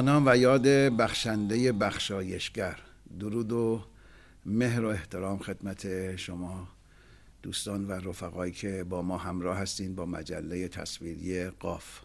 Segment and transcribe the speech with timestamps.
[0.00, 2.78] نام و یاد بخشنده بخشایشگر.
[3.20, 3.84] درود و
[4.46, 6.68] مهر و احترام خدمت شما
[7.42, 12.00] دوستان و رفقایی که با ما همراه هستین با مجله تصویری قاف.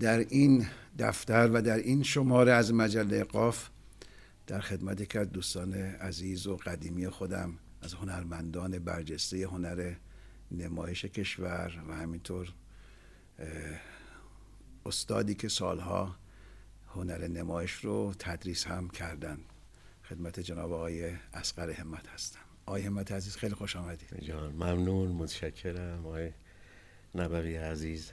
[0.00, 0.66] در این
[0.98, 3.68] دفتر و در این شماره از مجله قاف
[4.46, 9.94] در خدمت کرد دوستان عزیز و قدیمی خودم از هنرمندان برجسته هنر
[10.50, 12.52] نمایش کشور و همینطور
[14.86, 16.16] استادی که سالها
[16.88, 19.38] هنر نمایش رو تدریس هم کردن.
[20.08, 22.40] خدمت جناب آقای اسقر همت هستم.
[22.66, 26.06] آقای همت عزیز خیلی خوش آمدید جان ممنون متشکرم.
[26.06, 26.32] آقای
[27.14, 28.12] نبوی عزیز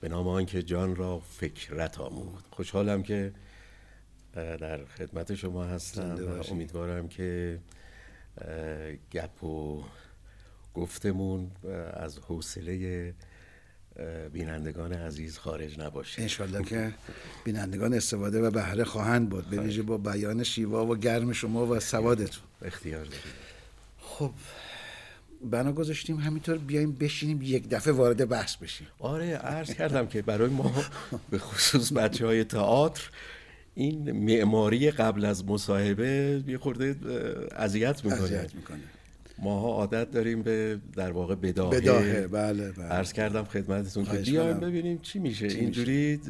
[0.00, 3.32] به نام آنکه جان را فکرت آمود خوشحالم که
[4.34, 7.60] در خدمت شما هستم و امیدوارم که
[9.12, 9.84] گپ و
[10.74, 11.50] گفتمون
[11.92, 13.14] از حوصله
[14.32, 16.92] بینندگان عزیز خارج نباشه انشالله که
[17.44, 19.50] بینندگان استفاده و بهره خواهند بود.
[19.50, 22.42] به ویژه با بیان شیوا و گرم شما و سوادتون.
[22.62, 23.50] اختیار دارید
[23.98, 24.30] خب
[25.50, 28.86] بنا گذاشتیم همینطور بیایم بشینیم یک دفعه وارد بحث بشیم.
[28.98, 30.84] آره عرض کردم که برای ما
[31.30, 33.10] به خصوص بچه های تئاتر
[33.74, 36.96] این معماری قبل از مصاحبه یه خورده
[37.56, 38.80] اذیت می‌کنه.
[39.40, 41.80] ماها عادت داریم به در واقع بداهه.
[41.80, 42.84] بداهه بله بله.
[42.84, 45.46] عرض کردم خدمتتون که بیایم ببینیم چی میشه.
[45.46, 46.20] اینجوری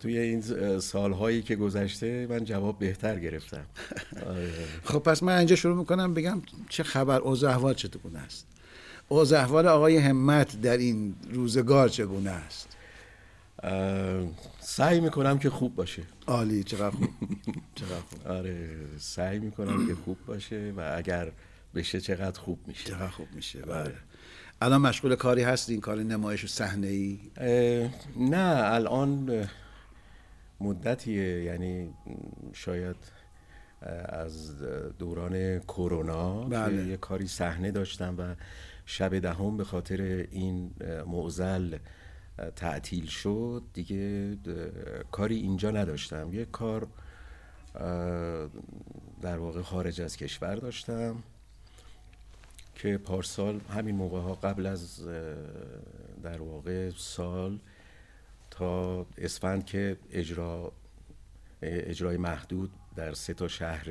[0.00, 0.40] توی این
[0.78, 3.64] سالهایی که گذشته من جواب بهتر گرفتم.
[4.84, 8.46] خب پس من اینجا شروع می‌کنم بگم چه خبر اوضاع احوال چطور است؟
[9.08, 12.68] اوضاع احوال آقای همت در این روزگار چگونه است؟
[14.60, 16.02] سعی می‌کنم که خوب باشه.
[16.26, 17.08] عالی چقدر خوب.
[17.74, 18.28] چقدر خوب.
[18.28, 18.68] آره
[18.98, 21.32] سعی می‌کنم که خوب باشه و اگر
[21.74, 22.84] بشه چقدر خوب میشه.
[22.84, 23.94] چقدر خوب میشه بله.
[24.60, 27.20] الان مشغول کاری هستین کار نمایش صحنه ای
[28.16, 29.48] نه الان
[30.60, 31.42] مدتیه.
[31.42, 31.90] یعنی
[32.52, 32.96] شاید
[34.08, 34.62] از
[34.98, 36.86] دوران کرونا بله.
[36.86, 38.34] یه کاری صحنه داشتم و
[38.86, 40.70] شب دهم به خاطر این
[41.06, 41.78] معزل
[42.56, 43.62] تعطیل شد.
[43.72, 44.36] دیگه
[45.10, 46.32] کاری اینجا نداشتم.
[46.32, 46.86] یه کار
[49.22, 51.22] در واقع خارج از کشور داشتم.
[52.82, 55.06] که پارسال همین موقع ها قبل از
[56.22, 57.58] در واقع سال
[58.50, 60.72] تا اسفند که اجرا
[61.62, 63.86] اجرای محدود در سه تا شهر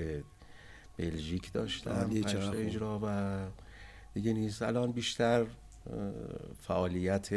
[0.98, 2.10] بلژیک داشتم
[2.56, 3.38] اجرا و
[4.14, 4.62] دیگه نیست.
[4.62, 5.46] الان بیشتر
[6.60, 7.30] فعالیت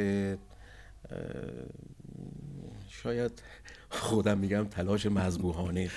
[2.88, 3.42] شاید
[3.88, 5.90] خودم میگم تلاش مذبوحانه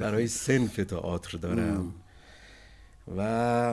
[0.00, 1.94] برای سنف تئاتر دارم.
[3.16, 3.22] و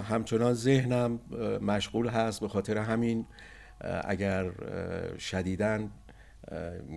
[0.02, 1.20] همچنان ذهنم
[1.62, 3.26] مشغول هست به خاطر همین
[4.04, 4.52] اگر
[5.20, 5.92] شدیدن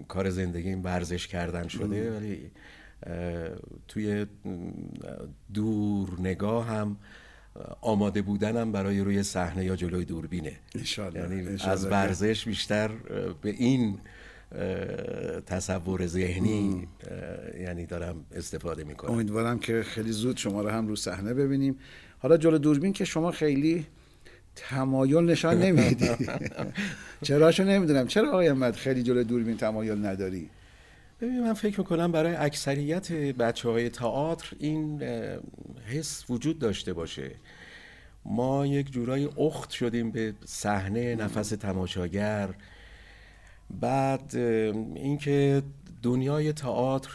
[0.09, 2.51] کار زندگیم ورزش کردن شده ولی
[3.89, 4.27] توی
[5.55, 6.97] دور نگاه هم
[7.81, 10.53] آماده بودنم برای روی صحنه یا جلوی دوربینه.
[11.15, 12.89] یعنی از ورزش بیشتر
[13.43, 13.99] به این
[15.47, 16.89] تصور ذهنی
[17.61, 19.11] یعنی دارم استفاده می‌کنم.
[19.11, 21.79] امیدوارم که خیلی زود شما رو هم رو صحنه ببینیم.
[22.19, 23.87] حالا جلو دوربین که شما خیلی
[24.57, 26.09] تمایل نشان نمیدی.
[27.23, 28.07] چراشو نمی‌دونم.
[28.07, 30.51] چرا آقای احمد خیلی جلو دوربین تمایل نداری؟
[31.21, 35.03] ببین من فکر می‌کنم برای اکثریت بچه های تئاتر این
[35.87, 37.31] حس وجود داشته باشه.
[38.25, 42.49] ما یک جورایی اخت شدیم به صحنه نفس تماشاگر.
[43.81, 44.37] بعد
[44.95, 45.63] اینکه
[46.03, 47.11] دنیای تئاتر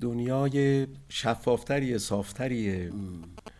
[0.00, 2.90] دنیای شفافتری صافتریه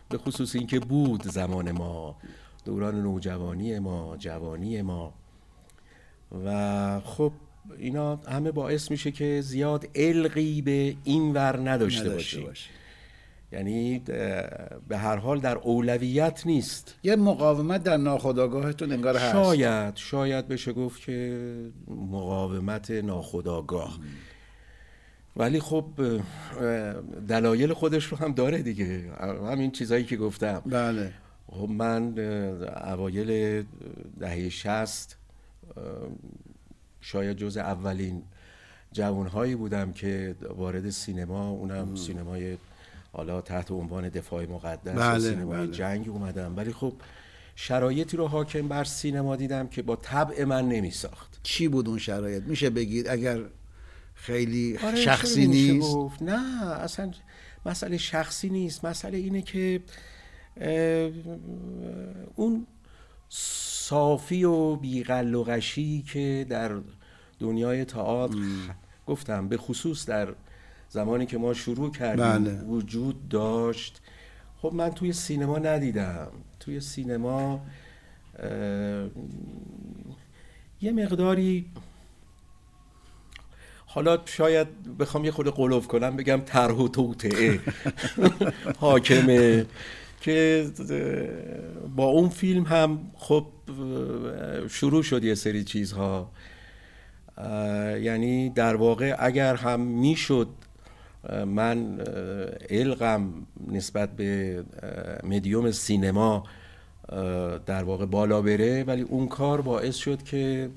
[0.09, 2.15] به خصوص اینکه بود زمان ما
[2.65, 5.13] دوران نوجوانی ما جوانی ما.
[6.45, 7.31] و خب
[7.77, 12.47] اینا همه باعث میشه که زیاد علقی به این ور نداشته, باشی
[13.51, 13.99] یعنی
[14.87, 16.95] به هر حال در اولویت نیست.
[17.03, 19.31] یه مقاومت در ناخداگاهتون انگار هست.
[19.31, 21.49] شاید شاید بشه گفت که
[21.87, 23.99] مقاومت ناخداگاه
[25.37, 25.85] ولی خب
[27.27, 29.11] دلایل خودش رو هم داره دیگه.
[29.51, 30.61] همین چیزایی که گفتم.
[30.65, 31.13] بله.
[31.51, 32.19] خب من
[32.85, 33.63] اوایل
[34.19, 35.17] دهه شست
[37.01, 38.21] شاید جز اولین
[38.91, 42.57] جوانهایی بودم که وارد سینما اونم سینمای
[43.13, 45.71] حالا تحت عنوان دفاع مقدس بله، سینمای بله.
[45.71, 46.57] جنگ اومدم.
[46.57, 46.93] ولی خب
[47.55, 51.97] شرایطی رو حاکم بر سینما دیدم که با طبع من نمی ساخت چی بود اون
[51.97, 53.39] شرایط؟ میشه بگید؟ اگر
[54.17, 56.21] خیلی آره شخصی نیست؟ گفت.
[56.21, 57.11] نه اصلا
[57.65, 58.85] مسئله شخصی نیست.
[58.85, 59.81] مسئله اینه که
[62.35, 62.67] اون
[63.29, 66.71] صافی و بیقل و غشی که در
[67.39, 68.37] دنیای تئاتر
[69.07, 70.33] گفتم به خصوص در
[70.89, 72.61] زمانی که ما شروع کردیم بله.
[72.61, 74.01] وجود داشت.
[74.61, 76.31] خب من توی سینما ندیدم.
[76.59, 77.61] توی سینما
[80.81, 81.65] یه مقداری
[83.97, 84.67] حالا شاید
[84.99, 87.59] بخوام یه خود قلوف کنم بگم طرح و توطعه
[88.79, 89.65] حاکمه.
[90.21, 90.67] که
[91.95, 93.45] با اون فیلم هم خب
[94.69, 96.31] شروع شد یه سری چیزها.
[98.01, 100.47] یعنی در واقع اگر هم می‌شد
[101.47, 101.99] من
[102.69, 103.33] علقم
[103.71, 104.63] نسبت به
[105.23, 106.43] مدیوم سینما
[107.65, 110.69] در واقع بالا بره ولی اون کار باعث شد که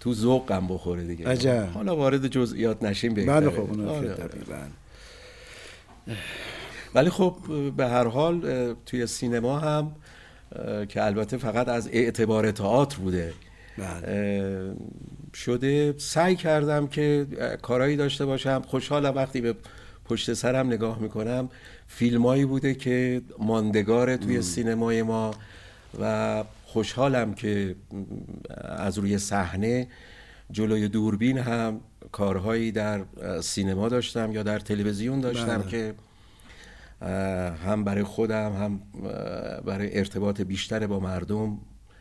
[0.00, 1.68] تو ذوقم بخوره دیگه عجب.
[1.74, 4.16] حالا وارد جزئیات نشیم بهتره بله خب آره،.
[6.94, 7.36] ولی خب
[7.76, 9.92] به هر حال توی سینما هم
[10.88, 13.32] که البته فقط از اعتبار تئاتر بوده
[13.78, 14.74] بله.
[15.34, 17.26] شده سعی کردم که
[17.62, 19.54] کارایی داشته باشم خوشحالم وقتی به
[20.04, 21.48] پشت سرم نگاه می‌کنم
[21.88, 25.30] فیلمایی بوده که ماندگار توی سینمای ما
[26.00, 26.44] و
[26.74, 27.76] خوشحالم که
[28.60, 29.88] از روی صحنه
[30.50, 31.80] جلوی دوربین هم
[32.12, 33.04] کارهایی در
[33.40, 35.70] سینما داشتم یا در تلویزیون داشتم بله.
[35.70, 35.94] که
[37.66, 38.80] هم برای خودم هم
[39.64, 41.58] برای ارتباط بیشتر با مردم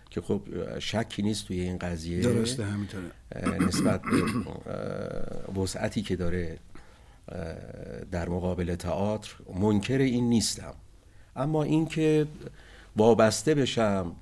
[0.10, 0.42] که خب
[0.80, 2.22] شکی نیست توی این قضیه.
[2.22, 3.12] درسته همینطوره.
[3.68, 4.02] نسبت
[5.56, 6.58] به وسعتی که داره
[8.12, 10.74] در مقابل تئاتر منکر این نیستم.
[11.36, 12.28] اما اینکه
[12.98, 14.16] وابسته بشم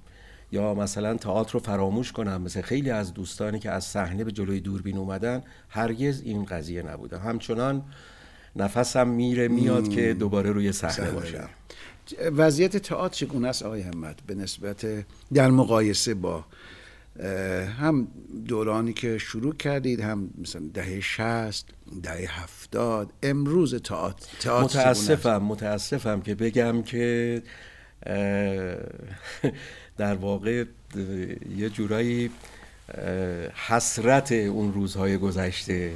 [0.52, 4.60] یا مثلا تئاتر رو فراموش کنم مثل خیلی از دوستانی که از صحنه به جلوی
[4.60, 7.84] دوربین اومدن هرگز این قضیه نبوده همچنان
[8.56, 11.12] نفسم میره میاد که دوباره روی صحنه.
[11.12, 11.50] باشم
[12.38, 14.86] وضعیت تئاتر چگونه است آقای همت به نسبت
[15.34, 16.46] در مقایسه با
[17.80, 18.08] هم
[18.48, 21.66] دورانی که شروع کردید هم مثلا دهه 60
[22.04, 27.42] دهه 70 امروز تئاتر؟ متاسفم متاسفم که بگم که
[30.02, 30.64] در واقع
[31.58, 32.30] یه جورایی
[33.68, 35.92] حسرت اون روزهای گذشته.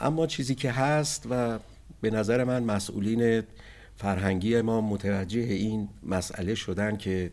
[0.00, 1.58] اما چیزی که هست و
[2.00, 3.42] به نظر من مسئولین
[3.96, 7.30] فرهنگی ما متوجه این مسئله شدن که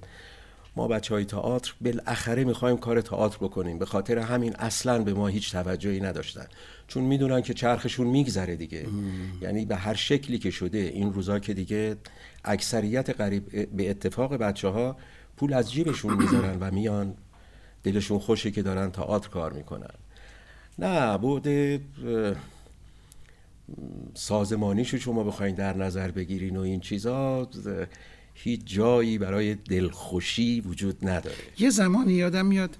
[0.75, 3.79] ما بچه های تئاتر بالاخره می‌خوایم کار تئاتر بکنیم.
[3.79, 6.45] به خاطر همین اصلا به ما هیچ توجهی نداشتن.
[6.87, 8.85] چون می‌دونن که چرخشون میگذره دیگه.
[9.41, 11.95] یعنی به هر شکلی که شده این روزا که دیگه
[12.43, 14.97] اکثریت قریب به اتفاق بچه ها
[15.37, 17.13] پول از جیبشون می‌ذارن و میان
[17.83, 19.93] دلشون خوشه که دارن تئاتر کار می‌کنن.
[20.79, 21.81] نه بوده
[24.13, 27.49] سازمانیشو شما بخواین در نظر بگیرین و این چیزا
[28.33, 31.35] هیچ جایی برای دلخوشی وجود نداره.
[31.59, 32.77] یه زمانی یادم میاد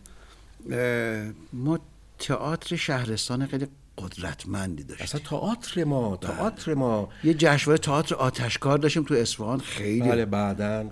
[1.54, 1.80] ما
[2.20, 5.04] تئاتر شهرستان خیلی قدرتمندی داشتیم.
[5.04, 7.10] اصلا تئاتر ما تئاتر ما.
[7.24, 10.10] یه جشنواره تئاتر آتشکار داشتیم تو اصفهان خیلی.
[10.10, 10.90] بله بعدا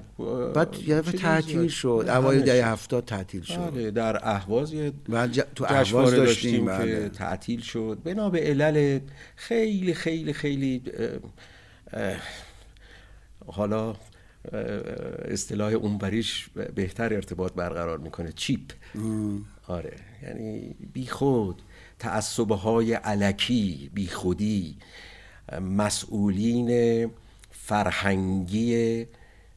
[0.55, 2.05] بعد یه دفعه تعطیل شد.
[2.09, 3.71] اوایل دهه هفتاد تعطیل شد.
[3.71, 4.93] بله در اهواز یه
[5.31, 5.41] ج...
[5.55, 7.09] تو اهواز داشتیم داشتیم که بله.
[7.09, 7.97] تعطیل شد.
[8.03, 8.99] بنا به علل
[9.35, 10.83] خیلی خیلی خیلی
[11.93, 12.17] اه، اه،
[13.47, 13.95] حالا
[15.25, 18.31] اصطلاح اونوریش بهتر ارتباط برقرار می‌کنه.
[18.31, 18.71] چیپ.
[19.67, 19.95] آره.
[20.23, 21.61] یعنی بی خود
[22.03, 24.77] تعصبه های علکی بی خودی
[25.61, 27.09] مسئولین
[27.51, 29.05] فرهنگی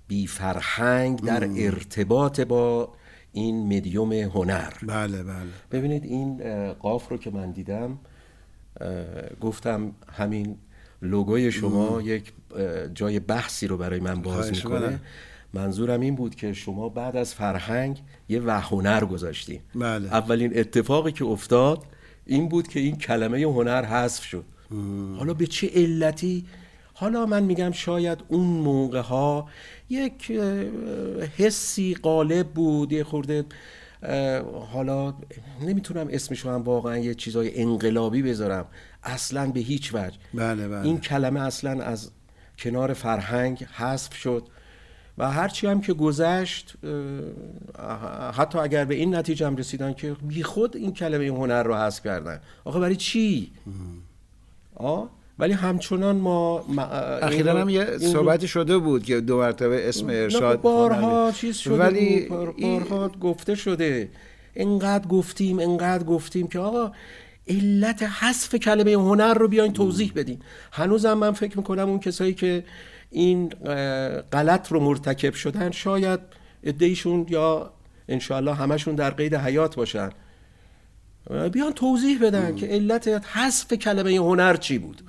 [0.08, 2.92] بی فرهنگ در ارتباط با
[3.32, 4.72] این مدیوم هنر.
[4.82, 5.36] بله بله.
[5.70, 6.38] ببینید این
[6.72, 7.98] قاف رو که من دیدم
[9.40, 10.56] گفتم همین
[11.02, 15.00] لوگوی شما یک اه، جای بحثی رو برای من باز می‌کنه.
[15.54, 20.08] منظورم این بود که شما بعد از فرهنگ یه و هنر گذاشتیم بله.
[20.14, 21.95] اولین اتفاقی که افتاد
[22.26, 24.44] این بود که این کلمه هنر حذف شد.
[25.18, 26.44] حالا به چه علتی؟
[26.94, 29.48] حالا من میگم شاید اون موقع ها
[29.90, 30.32] یک
[31.36, 33.44] حسی غالب بود یه خورده
[34.72, 35.14] حالا
[35.62, 38.66] نمی‌تونم اسمشو هم واقعا یه چیزای انقلابی بذارم.
[39.02, 40.16] اصلا به هیچ وجه.
[40.34, 40.86] بله بله.
[40.86, 42.10] این کلمه اصلا از
[42.58, 44.48] کنار فرهنگ حذف شد.
[45.18, 46.74] و هرچی هم که گذشت
[48.34, 51.74] حتی اگر به این نتیجه هم رسیدن که بی خود این کلمه این هنر رو
[51.74, 53.52] حذف کردن آخه برای چی؟
[54.74, 56.64] آه؟ ولی همچنان ما
[57.22, 61.36] اخیرا هم یه صحبتی شده بود که دو مرتبه اسم ارشاد بارها خواننده.
[61.36, 64.08] چیز شده ولی بود، بارها گفته شده
[64.56, 66.92] انقدر گفتیم انقدر گفتیم که آقا
[67.48, 70.38] علت حذف کلمه هنر رو بیاین توضیح بدین
[70.72, 72.64] هنوزم من فکر می‌کنم اون کسایی که
[73.10, 73.48] این
[74.32, 76.20] غلط رو مرتکب شدن شاید
[76.62, 77.72] ادهیشون یا
[78.08, 80.10] انشاءالله همشون در قید حیات باشن.
[81.52, 85.02] بیان توضیح بدن که علت حذف کلمه هنر چی بود؟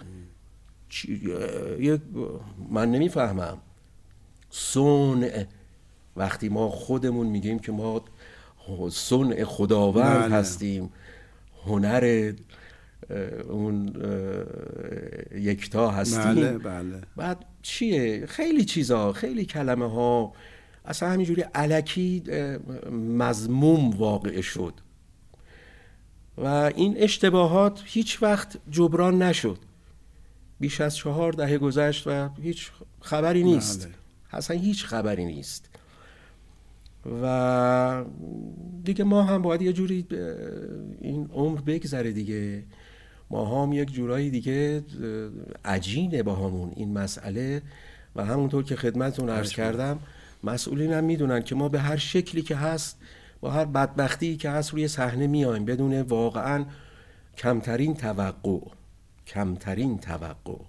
[2.70, 3.58] من نمی‌فهمم.
[4.50, 5.46] صنع.
[6.16, 8.02] وقتی ما خودمون میگیم که ما
[8.92, 10.36] صنع خداوند بله.
[10.36, 10.90] هستیم
[11.66, 12.34] هنر
[13.50, 13.94] اون
[15.36, 16.36] یکتا هستیم.
[16.36, 17.02] بله بله.
[17.16, 20.34] بعد چیه؟ خیلی چیزا خیلی کلمه ها
[20.86, 22.24] اصلا همینجوری علکی
[22.92, 24.74] مضموم واقع شد.
[26.38, 29.58] و این اشتباهات هیچ وقت جبران نشد.
[30.60, 32.72] بیش از چهار دهه گذشت و هیچ
[33.02, 33.86] خبری نیست.
[33.86, 33.94] بله.
[34.32, 35.70] اصلا هیچ خبری نیست.
[37.22, 38.06] و
[38.84, 40.06] دیگه ما هم باید یه جوری
[41.02, 42.64] این عمر بگذره دیگه.
[43.30, 44.84] ما هم یک جورایی دیگه
[45.66, 47.62] عجینه با همون این مسئله.
[48.16, 50.00] و همونطور که خدمتون عرض کردم
[50.44, 52.98] مسئولین هم می‌دونن که ما به هر شکلی که هست
[53.42, 56.66] با هر بدبختی که هست روی صحنه میایم بدون واقعا
[57.38, 58.60] کمترین توقع
[59.28, 60.60] کمترین توقع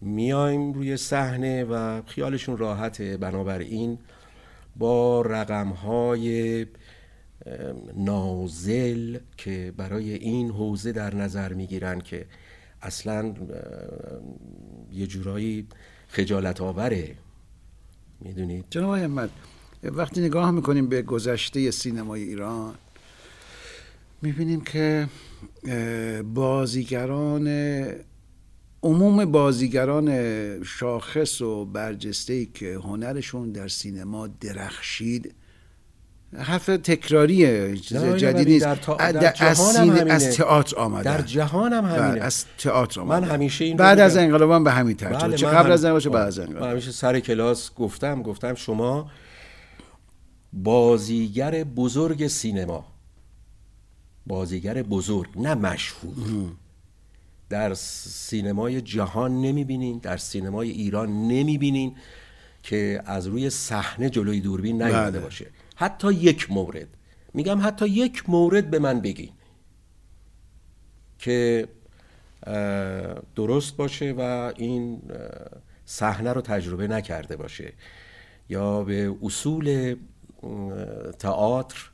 [0.00, 3.16] میایم روی صحنه و خیالشون راحته.
[3.16, 3.98] بنابراین
[4.76, 6.66] با رقم های
[7.96, 12.26] نازل که برای این حوزه در نظر می‌گیرن که
[12.82, 13.34] اصلا
[14.92, 15.66] یه جورایی
[16.08, 17.14] خجالت آوره
[18.20, 19.30] می‌دونید؟ جناب احمد
[19.82, 22.74] وقتی نگاه می‌کنیم به گذشته سینمای ایران
[24.22, 25.08] می‌بینیم که
[26.34, 27.48] بازیگران
[28.82, 30.08] عموم بازیگران
[30.62, 35.34] شاخص و برجسته که هنرشون در سینما درخشید
[36.38, 38.74] حرف تکراریه چیز جدید نیست.
[38.74, 38.96] تا...
[38.96, 39.16] از,
[40.08, 42.10] از تئاتر آمده در جهان هم همینه.
[42.10, 45.46] بله، از تئاتر آمده من همیشه این بعد از انقلاب به همین ترتیب بله چه
[45.46, 46.62] قبل از انقلاب بعد از انقلاب.
[46.62, 49.10] من همیشه سر کلاس گفتم گفتم شما
[50.52, 52.84] بازیگر بزرگ سینما
[54.26, 56.14] بازیگر بزرگ نه مشهور
[57.48, 61.96] در سینمای جهان نمی‌بینین در سینمای ایران نمی‌بینین
[62.62, 65.20] که از روی صحنه جلوی دوربین نیومده بله.
[65.20, 65.46] باشه.
[65.80, 66.88] حتی یک مورد.
[67.34, 69.30] میگم حتی یک مورد به من بگین.
[71.18, 71.68] که
[73.36, 75.02] درست باشه و این
[75.84, 77.72] صحنه رو تجربه نکرده باشه.
[78.48, 79.96] یا به اصول
[81.18, 81.90] تئاتر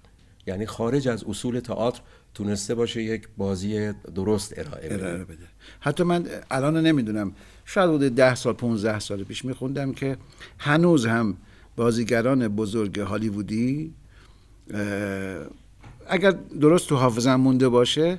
[0.47, 2.01] یعنی خارج از اصول تئاتر
[2.35, 5.47] تونسته باشه یک بازی درست ارائه بده, بده.
[5.81, 7.33] حتی من الان نمی‌دونم
[7.65, 10.17] شاید بوده ده سال 15 سال پیش میخوندم که
[10.59, 11.37] هنوز هم
[11.77, 13.95] بازیگران بزرگ هالیوودی
[16.09, 16.31] اگر
[16.61, 18.19] درست تو حافظم مونده باشه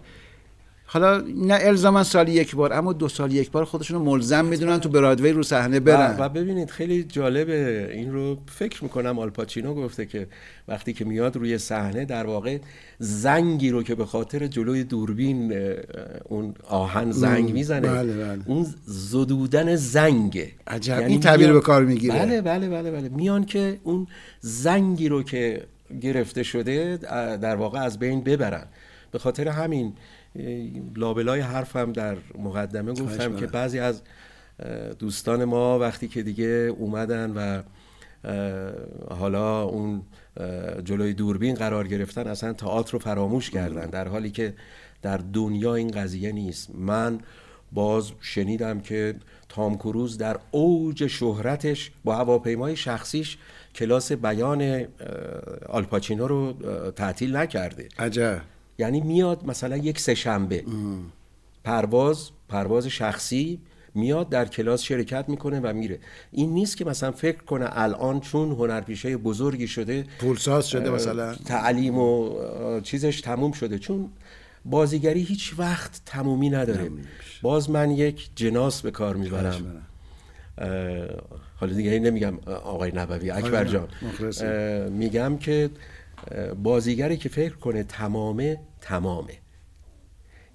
[0.89, 4.79] حالا نه الزاما سالی یک بار اما دو سال یک بار خودشون رو ملزم می‌دونن
[4.79, 6.15] تو برادوی رو صحنه برن.
[6.19, 10.27] و, ببینید خیلی جالبه این رو فکر می‌کنم آلپاچینو گفته که
[10.67, 12.57] وقتی که میاد روی صحنه در واقع
[12.99, 15.53] زنگی رو که به خاطر جلوی دوربین
[16.25, 18.41] اون آهن زنگ می‌زنه بله بله.
[18.45, 20.51] اون زدودن زنگه.
[20.67, 22.15] عجب یعنی این تعبیر به کار می‌گیره.
[22.19, 23.09] بله بله بله بله.
[23.09, 24.07] میان که اون
[24.41, 25.63] زنگی رو که
[26.01, 26.97] گرفته شده
[27.41, 28.65] در واقع از بین ببرن.
[29.11, 29.93] به خاطر همین
[30.95, 34.01] لابلای حرفم در مقدمه گفتم که بعضی از
[34.99, 36.45] دوستان ما وقتی که دیگه
[36.77, 37.61] اومدن و
[39.09, 40.01] حالا اون
[40.83, 44.53] جلوی دوربین قرار گرفتن اصلا تئاتر رو فراموش کردن در حالی که
[45.01, 46.75] در دنیا این قضیه نیست.
[46.75, 47.19] من
[47.71, 49.15] باز شنیدم که
[49.49, 53.37] تام کروز در اوج شهرتش با هواپیمای شخصیش
[53.75, 54.85] کلاس بیان
[55.69, 56.53] آلپاچینو رو
[56.91, 57.89] تعطیل نکرده.
[57.99, 58.41] عجب.
[58.77, 60.63] یعنی میاد مثلا یک سهشنبه
[61.63, 63.59] پرواز پرواز شخصی
[63.95, 65.99] میاد در کلاس شرکت می‌کنه و میره.
[66.31, 71.35] این نیست که مثلا فکر کنه الان چون هنرپیشه بزرگی شده پولساز شده مثلا.
[71.35, 72.29] تعلیم و
[72.79, 73.79] چیزش تموم شده.
[73.79, 74.09] چون
[74.65, 76.91] بازیگری هیچ وقت تمومی نداره.
[77.41, 79.81] باز من یک جناس به کار می‌برم.
[81.59, 83.87] حالا دیگه نمیگم آقای نبوی اکبر جان.
[84.89, 85.69] میگم که
[86.63, 89.33] بازیگری که فکر کنه تمامه تمامه.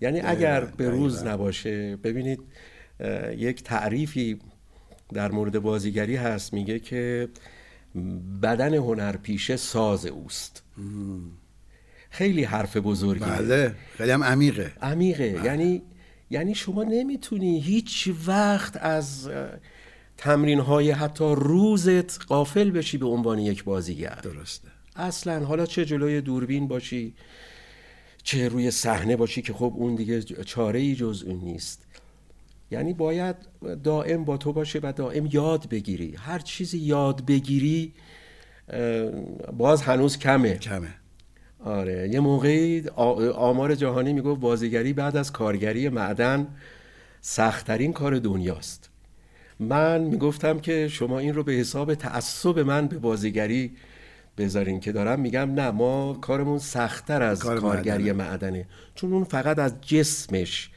[0.00, 2.40] یعنی اگر به روز نباشه ببینید
[3.36, 4.38] یک تعریفی
[5.12, 7.28] در مورد بازیگری هست میگه که
[8.42, 10.62] بدن هنرپیشه ساز اوست.
[12.10, 14.72] خیلی حرف بزرگی بله خیلی هم عمیقه.
[14.82, 15.32] عمیقه.
[15.32, 15.44] بله.
[15.44, 15.82] یعنی
[16.30, 19.30] یعنی شما نمی‌تونی هیچ وقت از
[20.16, 24.18] تمرین های حتی روزت قافل بشی به عنوان یک بازیگر.
[24.22, 24.68] درسته.
[24.96, 27.14] اصلا حالا چه جلوی دوربین باشی
[28.22, 31.82] چه روی صحنه باشی که خب اون دیگه چاره ای جز اون نیست.
[32.70, 33.36] یعنی باید
[33.84, 36.14] دائم با تو باشه و دائم یاد بگیری.
[36.16, 37.92] هر چیزی یاد بگیری
[39.58, 40.54] باز هنوز کمه.
[40.54, 40.94] کمه.
[41.64, 42.88] آره یه موقعی
[43.34, 46.48] آمار جهانی می‌گفت بازیگری بعد از کارگری معدن
[47.20, 48.90] سختترین کار دنیاست.
[49.60, 53.76] من می‌گفتم که شما این رو به حساب تعصب من به بازیگری
[54.38, 58.66] بذارین که دارم میگم نه ما کارمون سختتر از کار کارگری معدنه.
[58.94, 60.70] چون اون فقط از جسمش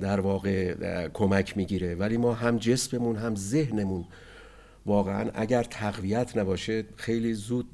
[0.00, 0.74] در واقع
[1.08, 1.94] کمک می‌گیره.
[1.94, 4.04] ولی ما هم جسممون هم ذهنمون
[4.86, 7.70] واقعا اگر تقویت نباشه خیلی زود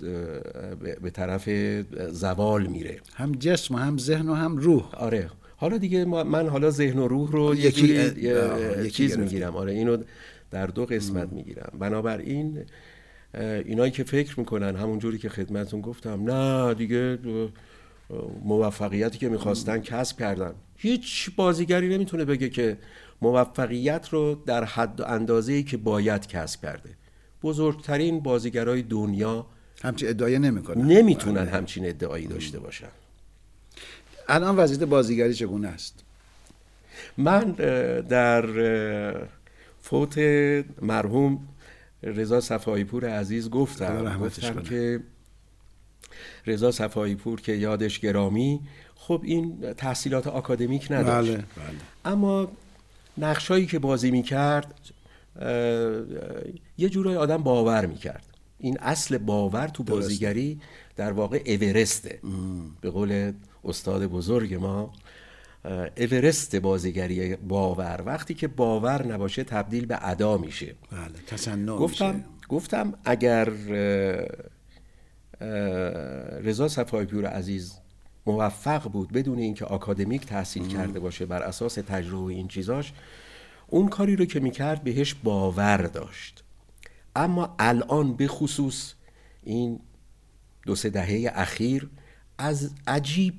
[1.03, 1.49] به طرف
[2.11, 2.99] زوال میره.
[3.15, 4.95] هم جسم و هم ذهن و هم روح.
[4.95, 5.31] آره.
[5.57, 9.57] حالا دیگه من حالا ذهن و روح رو یکی, یکی چیز می‌گیرم.
[9.57, 9.97] آره اینو
[10.51, 11.73] در دو قسمت می‌گیرم.
[11.79, 12.59] بنابراین
[13.35, 16.31] اینایی که فکر می‌کنن همون جوری که خدمتون گفتم.
[16.31, 17.19] نه دیگه
[18.45, 20.55] موفقیتی که می‌خواستن کسب کردن.
[20.77, 22.79] هیچ بازیگری نمی‌تونه بگه که
[23.23, 26.91] موفقیت رو در حد و اندازه‌ای که باید کسب کرده.
[27.43, 29.47] بزرگترین بازیگرای دنیا
[29.83, 30.83] همچین ادعای نمی‌کنن.
[30.87, 31.51] نمی‌تونن بله.
[31.51, 32.89] همچین ادعایی داشته باشن.
[34.29, 36.05] الان وضعیت بازیگری چگونه است؟
[37.19, 37.41] من
[38.09, 38.47] در
[39.83, 40.19] فوت
[40.83, 41.49] مرحوم
[42.03, 45.01] رضا صفایی پور عزیز گفتم گفتم که
[46.47, 48.61] رضا صفایی پور که یادش گرامی
[48.95, 51.31] خب این تحصیلات آکادمیک نداشت.
[51.31, 51.77] بله، بله.
[52.05, 52.53] اما
[53.19, 54.75] نقشایی که بازی می‌کرد
[56.79, 58.25] یه جورای آدم باور می‌کرد.
[58.59, 60.61] این اصل باور تو بازیگری
[60.97, 62.21] در واقع اورسته.
[62.81, 63.33] به قول
[63.65, 64.93] استاد بزرگ ما
[65.97, 68.03] اورست بازیگری باور.
[68.07, 70.75] وقتی که باور نباشه تبدیل به ادا میشه.
[70.91, 72.25] بله گفتم میشه.
[72.49, 73.45] گفتم اگر
[76.43, 77.75] رضا صفای پیور عزیز
[78.27, 82.93] موفق بود بدون اینکه آکادمیک تحصیل کرده باشه بر اساس تجربه این چیزاش
[83.67, 86.45] اون کاری رو که می‌کرد بهش باور داشت.
[87.17, 88.95] اما الان به خصوص
[89.43, 89.81] این
[90.67, 91.91] دو سه دهه اخیر
[92.39, 93.35] از عجیب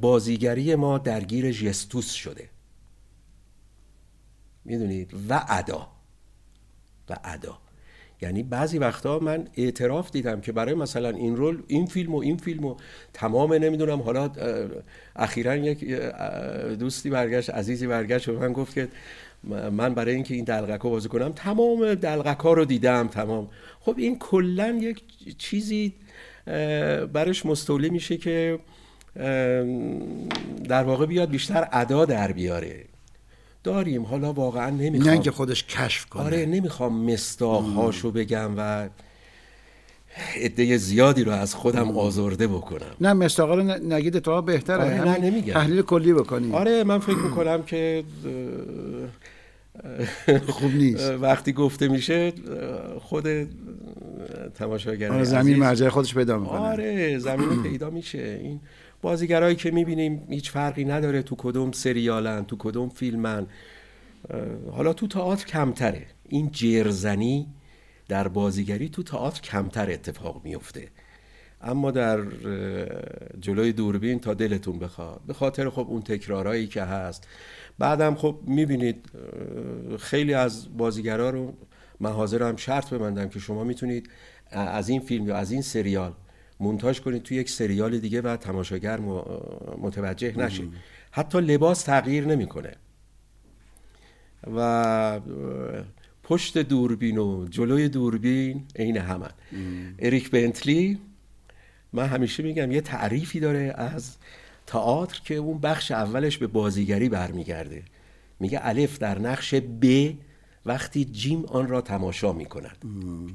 [0.00, 2.48] بازیگری ما درگیر جستوس شده.
[4.64, 5.88] می‌دونید؟ و ادا.
[7.10, 7.58] و ادا.
[8.22, 12.36] یعنی بعضی وقتا من اعتراف دیدم که برای مثلا این رول این فیلم و این
[12.36, 12.76] فیلم و
[13.12, 14.02] تمام نمی‌دونم.
[14.02, 14.30] حالا
[15.16, 15.84] اخیرا یک
[16.78, 18.88] دوستی برگشت عزیزی برگشت و من گفت که
[19.70, 23.48] من برای اینکه این دلغک رو بازی کنم تمام دلغک رو دیدم تمام.
[23.80, 25.02] خب این کلا یک
[25.38, 25.94] چیزی
[27.12, 28.58] برش مستولی میشه که
[30.68, 32.84] در واقع بیاد بیشتر ادا در بیاره.
[33.64, 36.22] داریم حالا واقعا نمی‌خوام نه که خودش کشف کنه.
[36.22, 38.88] آره نمی‌خوام مستاخهاشو بگم و
[40.42, 42.94] عده زیادی رو از خودم آزرده بکنم.
[43.00, 44.84] نه مستاقا رو نگید تو بهتره.
[44.84, 45.52] آره نه نمیگم.
[45.52, 48.04] تحلیل کلی بکنی آره من فکر می‌کنم که
[50.48, 51.10] خوب نیست.
[51.10, 52.32] وقتی گفته میشه
[53.00, 53.26] خود
[54.54, 56.58] تماشاگر آره زمین مرجع خودش پیدا می‌کنه.
[56.58, 58.40] آره زمین پیدا میشه.
[58.42, 58.60] این
[59.02, 63.46] بازیگرایی که می‌بینیم هیچ فرقی نداره تو کدوم سریالن تو کدوم فیلمن.
[64.70, 66.06] حالا تو تئاتر کمتره.
[66.28, 67.46] این جرزنی
[68.08, 70.88] در بازیگری تو تئاتر کمتر اتفاق میفته
[71.62, 72.20] اما در
[73.40, 75.20] جلوی دوربین تا دلتون بخواد.
[75.26, 77.28] به خاطر خب اون تکرارایی که هست.
[77.78, 79.06] بعدم خب می‌بینید
[79.98, 81.52] خیلی از بازیگرا رو
[82.00, 84.10] من حاضرم شرط ببندم که شما می‌تونید
[84.50, 86.12] از این فیلم یا از این سریال
[86.60, 89.00] مونتاژ کنید توی یک سریال دیگه و تماشاگر
[89.78, 90.62] متوجه نشه
[91.10, 92.72] حتی لباس تغییر نمی‌کنه.
[94.56, 95.20] و
[96.22, 99.30] پشت دوربین و جلوی دوربین عین همن
[99.98, 100.98] اریک بنتلی
[101.92, 104.16] من همیشه میگم یه تعریفی داره از
[104.66, 107.82] تئاتر که اون بخش اولش به بازیگری برمیگرده.
[108.40, 110.12] میگه الف در نقش ب
[110.66, 112.84] وقتی جیم آن را تماشا می‌کند.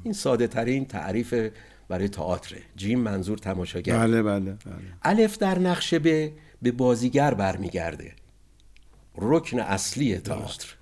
[0.02, 1.50] این ساده ترین تعریف
[1.92, 2.56] برای تئاتر.
[2.76, 3.98] جیم منظور تماشاگر.
[3.98, 4.56] بله بله, بله.
[5.02, 8.12] الف در نقش به به بازیگر برمیگرده.
[9.16, 10.74] رکن اصلی تئاتر.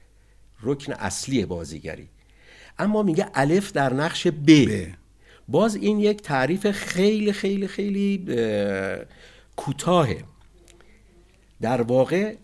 [0.62, 2.08] رکن اصلی بازیگری.
[2.78, 4.66] اما میگه الف در نقش ب.
[5.48, 8.24] باز این یک تعریف خیلی خیلی خیلی
[9.56, 10.24] کوتاهه.
[11.60, 12.34] در واقع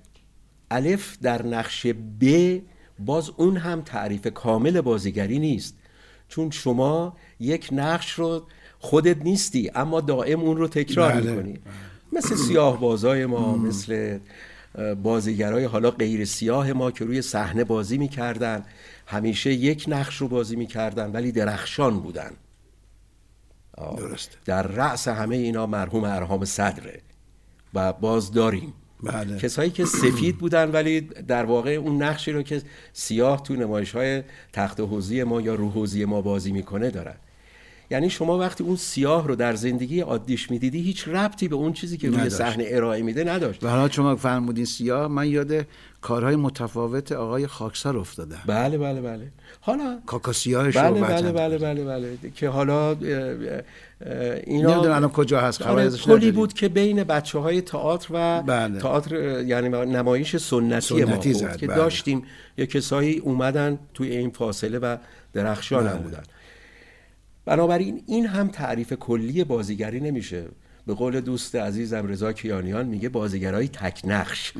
[0.70, 1.86] الف در نقش
[2.20, 2.58] ب
[2.98, 5.74] باز اون هم تعریف کامل بازیگری نیست.
[6.28, 8.46] چون شما یک نقش رو
[8.78, 11.32] خودت نیستی اما دائم اون رو تکرار بله.
[11.32, 11.58] می‌کنی.
[12.12, 14.18] مثل سیاه بازای ما مثل
[15.02, 18.64] بازیگرای حالا غیر سیاه ما که روی صحنه بازی می‌کردن.
[19.06, 22.30] همیشه یک نقش رو بازی می‌کردن ولی درخشان بودن.
[23.96, 24.38] درست.
[24.44, 27.00] در رأس همه اینا مرحوم ارهام صدره.
[27.74, 28.72] و باز داریم.
[29.02, 29.38] بله.
[29.38, 32.62] کسایی که سفید بودن ولی در واقع اون نقشی رو که
[32.92, 37.16] سیاه تو نمایش های تخت حوزی ما یا روحوزی ما بازی می‌کنه دارن.
[37.90, 41.96] یعنی شما وقتی اون سیاه رو در زندگی عادیش می‌دیدی هیچ ربطی به اون چیزی
[41.98, 43.64] که روی صحنه ارائه میده نداشت.
[43.64, 45.66] و حالا شما فرمودین سیاه من یاد
[46.00, 48.42] کارهای متفاوت آقای خاکسار افتادم.
[48.46, 49.28] بله بله بله.
[49.60, 52.18] حالا کاکا سیاهش بله بله بله بله بله.
[52.34, 52.96] که حالا
[54.46, 58.78] اینا نمی‌دونم کجا هست آره کلی بود که بین بچه های تئاتر و بله.
[58.78, 61.76] تئاتر یعنی نمایش سنتی, سنتی ما بود که بله.
[61.76, 62.22] داشتیم.
[62.58, 64.96] یه کسایی اومدن توی این فاصله و
[65.32, 65.90] درخشان بله.
[65.90, 66.22] هم بودن.
[67.46, 70.44] بنابراین این هم تعریف کلی بازیگری نمیشه.
[70.86, 74.52] به قول دوست عزیزم رضا کیانیان میگه بازیگرای تک نقش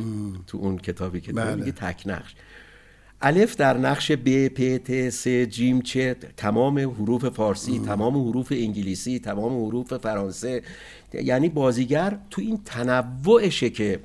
[0.46, 1.54] تو اون کتابی که بله.
[1.54, 2.34] میگه تک نقش
[3.22, 5.98] الف در نقش ب پ ت س جیم چ
[6.36, 10.62] تمام حروف فارسی تمام حروف انگلیسی تمام حروف فرانسه.
[11.14, 14.00] یعنی بازیگر تو این تنوعشه که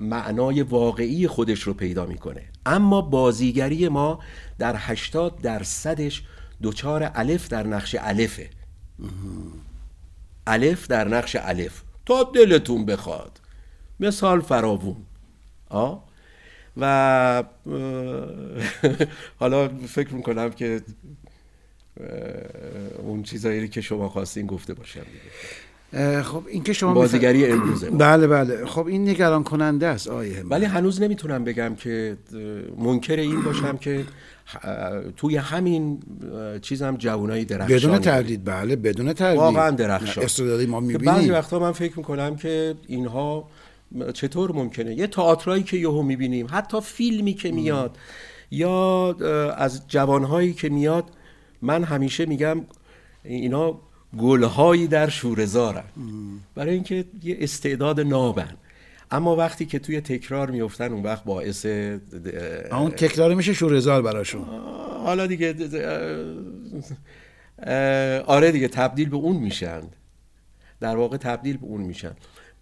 [0.00, 2.42] معنای واقعی خودش رو پیدا می‌کنه.
[2.66, 4.18] اما بازیگری ما
[4.58, 6.22] در 80 درصدش
[6.62, 8.50] دوچار الف در نقش الفه.
[10.46, 11.82] الف در نقش الف.
[12.06, 13.40] تا دلتون بخواد.
[14.00, 14.96] مثال فراوون.
[15.68, 15.96] آ؟
[16.76, 17.44] و
[19.40, 20.80] حالا فکر می‌کنم که
[22.98, 25.02] اون چیزایی که شما خواستین گفته باشم
[26.22, 27.90] خب این که شما بازیگری امروزه.
[27.90, 28.66] بله بله.
[28.66, 32.16] خب این نگران کننده است آیه ولی هنوز نمی‌تونم بگم که
[32.78, 34.04] منکر این باشم که
[35.16, 36.02] توی همین
[36.62, 39.38] چیزم جوانای درخشان بدون تردید بله بدون تردید.
[39.38, 40.24] واقعا درخشان.
[40.24, 41.14] استعدادی ما می‌بینیم.
[41.14, 43.48] بعضی وقتا من فکر می‌کنم که اینها
[44.14, 47.96] چطور ممکنه؟ یه تئاترایی که یهو می‌بینیم حتی فیلمی که میاد
[48.50, 49.10] یا
[49.56, 51.04] از جوانهایی که میاد
[51.62, 52.60] من همیشه میگم
[53.24, 53.80] اینا
[54.18, 55.84] گلهایی در شورزارن
[56.54, 58.56] برای اینکه یه استعداد نابن
[59.10, 61.66] اما وقتی که توی تکرار میفتن اون وقت باعث
[62.72, 64.44] اون تکرار میشه شورزار براشون.
[65.04, 65.54] حالا دیگه
[68.26, 69.80] آره دیگه تبدیل به اون میشن.
[70.80, 72.12] در واقع تبدیل به اون میشن.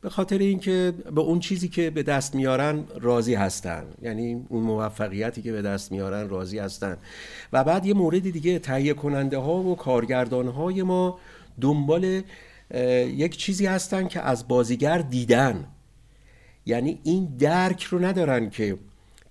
[0.01, 3.85] به خاطر اینکه به اون چیزی که به دست میارن راضی هستن.
[4.03, 6.97] یعنی اون موفقیتی که به دست میارن راضی هستن.
[7.53, 11.19] و بعد یه مورد دیگه تهیه کننده ها و کارگردان های ما
[11.61, 12.23] دنبال
[13.07, 15.65] یک چیزی هستن که از بازیگر دیدن.
[16.67, 18.79] یعنی این درک رو ندارن که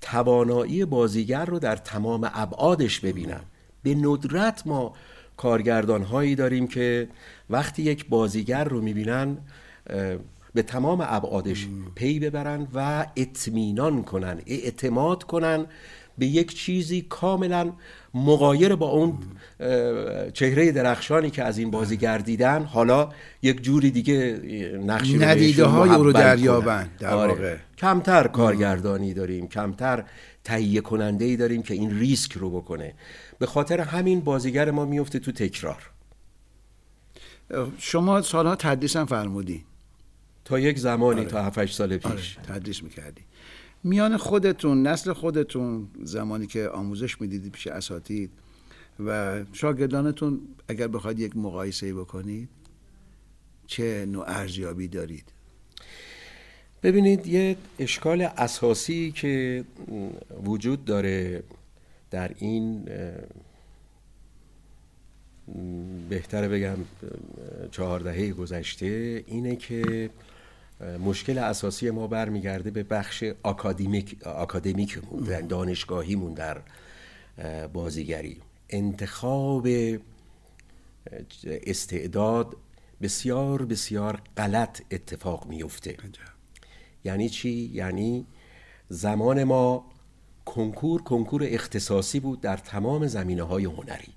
[0.02, 3.42] توانایی بازیگر رو در تمام ابعادش ببینن.
[3.84, 4.94] به ندرت ما
[5.38, 7.08] کارگردان هایی داریم که
[7.50, 9.38] وقتی یک بازیگر رو می‌بینن
[10.54, 15.66] به تمام ابعادش پی ببرن و اطمینان کنن اعتماد کنن
[16.18, 17.74] به یک چیزی کاملا
[18.14, 19.18] مقایر با اون
[20.34, 23.10] چهره درخشانی که از این بازیگر دیدن حالا
[23.42, 24.42] یک جوری دیگه
[24.86, 27.34] نقشی رو ندیده های رو دریابن در آره.
[27.34, 27.58] واقع.
[27.78, 30.04] کمتر کارگردانی داریم کمتر
[30.44, 32.94] تهیه کننده ای داریم که این ریسک رو بکنه.
[33.40, 35.90] به خاطر همین بازیگر ما میفته تو تکرار.
[37.78, 39.66] شما سالها تدریس هم فرمودی
[40.46, 41.30] تا یک زمانی آره.
[41.30, 42.38] تا 7 سال پیش.
[42.38, 42.60] آره.
[42.60, 43.22] تدریس می‌کردی
[43.84, 48.32] میان خودتون نسل خودتون زمانی که آموزش می‌دیدید پیش اساتید
[49.06, 52.50] و شاگردانتون اگر بخواید یک مقایسه بکنید
[53.68, 55.26] چه نوع ارزیابی دارید؟
[56.84, 59.64] ببینید یه اشکال اساسی که
[60.44, 61.44] وجود داره
[62.12, 62.86] در این
[66.10, 66.78] بهتره بگم
[67.72, 70.10] چهاردهه گذشته اینه که
[70.82, 76.62] مشکل اساسی ما برمیگرده به بخش اکادمیک اکادمیکمون یعنی دانشگاهیمون در
[77.74, 78.42] بازیگری.
[78.70, 79.68] انتخاب
[81.44, 82.56] استعداد
[83.02, 85.98] بسیار بسیار غلط اتفاق میفته.
[87.04, 88.26] یعنی چی؟ یعنی
[88.90, 89.86] زمان ما
[90.46, 94.14] کنکور کنکور اختصاصی بود در تمام زمینه های هنری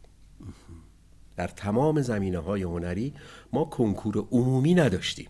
[1.37, 3.15] در تمام زمینه های هنری
[3.53, 5.29] ما کنکور عمومی نداشتیم.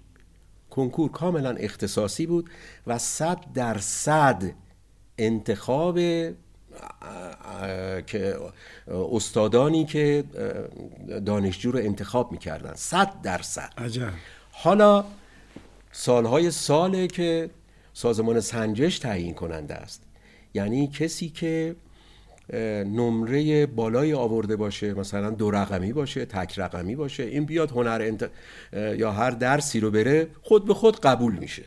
[0.74, 2.50] کنکور کاملا اختصاصی بود
[2.86, 4.42] و صد درصد
[5.18, 5.98] انتخاب
[8.06, 8.36] که
[8.88, 10.24] استادانی که
[11.26, 12.72] دانشجو رو انتخاب می‌کردن.
[12.74, 13.70] صد درصد
[14.52, 15.04] حالا
[15.92, 17.50] سالهای ساله که
[17.92, 20.02] سازمان سنجش تعیین کننده است.
[20.54, 21.76] یعنی کسی که
[22.84, 28.30] نمره بالایی آورده باشه مثلا دو رقمی باشه تک رقمی باشه این بیاد هنر انت...
[28.98, 31.62] یا هر درسی رو بره خود به خود قبول میشه.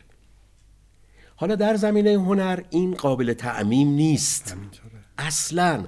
[1.36, 4.56] حالا در زمینه هنر این قابل تعمیم نیست.
[5.18, 5.84] اصلا.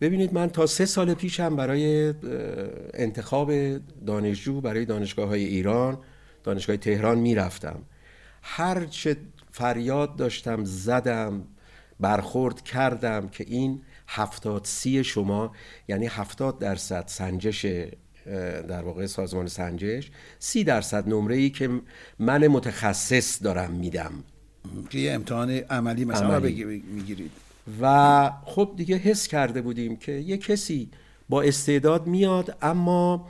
[0.00, 2.14] ببینید من تا سه سال پیشم برای
[2.94, 3.52] انتخاب
[4.06, 5.98] دانشجو برای دانشگاه های ایران
[6.44, 7.78] دانشگاه تهران می‌رفتم.
[8.42, 9.16] هرچه
[9.50, 11.44] فریاد داشتم زدم
[12.00, 15.52] برخورد کردم که این هفتاد سی شما
[15.88, 17.66] یعنی هفتاد درصد سنجش
[18.68, 21.70] در واقع سازمان سنجش سی درصد نمره ای که
[22.18, 24.12] من متخصص دارم میدم.
[24.90, 27.30] که یه امتحان عملی مثلا می‌گیرید.
[27.82, 30.90] و خب دیگه حس کرده بودیم که یه کسی
[31.28, 33.28] با استعداد میاد اما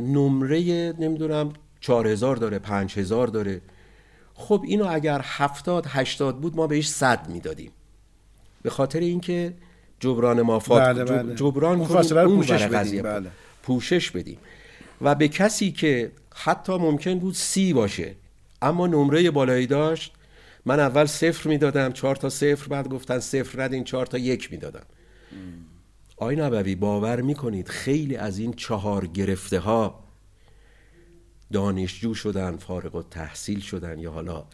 [0.00, 3.60] نمره نمی‌دونم چهار هزار داره پنج هزار داره.
[4.34, 7.70] خب اینو اگر هفتاد هشتاد بود ما بهش صد می‌دادیم.
[8.62, 9.54] به خاطر اینکه
[10.02, 11.34] جبران مافات بله بله.
[11.34, 13.02] جبران فاصله پوشش بدیم.
[13.02, 13.30] بله.
[13.62, 14.38] پوشش بدیم.
[15.00, 18.14] و به کسی که حتی ممکن بود سی باشه.
[18.62, 20.12] اما نمره بالایی داشت.
[20.66, 24.86] من اول صفر می‌دادم چهار تا صفر بعد گفتن صفر ندین چهار تا یک می‌دادم.
[26.16, 30.04] آی نبوی باور می‌کنید خیلی از این چهار گرفته ها
[31.52, 34.44] دانشجو شدن فارغ و تحصیل شدن یا حالا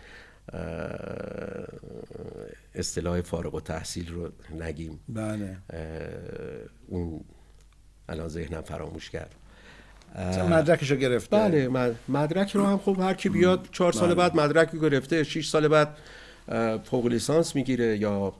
[2.78, 4.28] اصطلاح فارغ و تحصیل رو
[4.60, 5.00] نگیم.
[5.08, 5.56] بله.
[6.88, 7.20] اون
[8.08, 9.34] الان ذهنم فراموش کرد.
[10.50, 11.36] مدرکشو گرفته.
[11.36, 14.14] بله مدرک رو هم خب هر کی بیاد چهار سال بله.
[14.14, 15.96] بعد مدرک گرفته شیش سال بعد
[16.84, 18.32] فوق لیسانس می‌گیره یا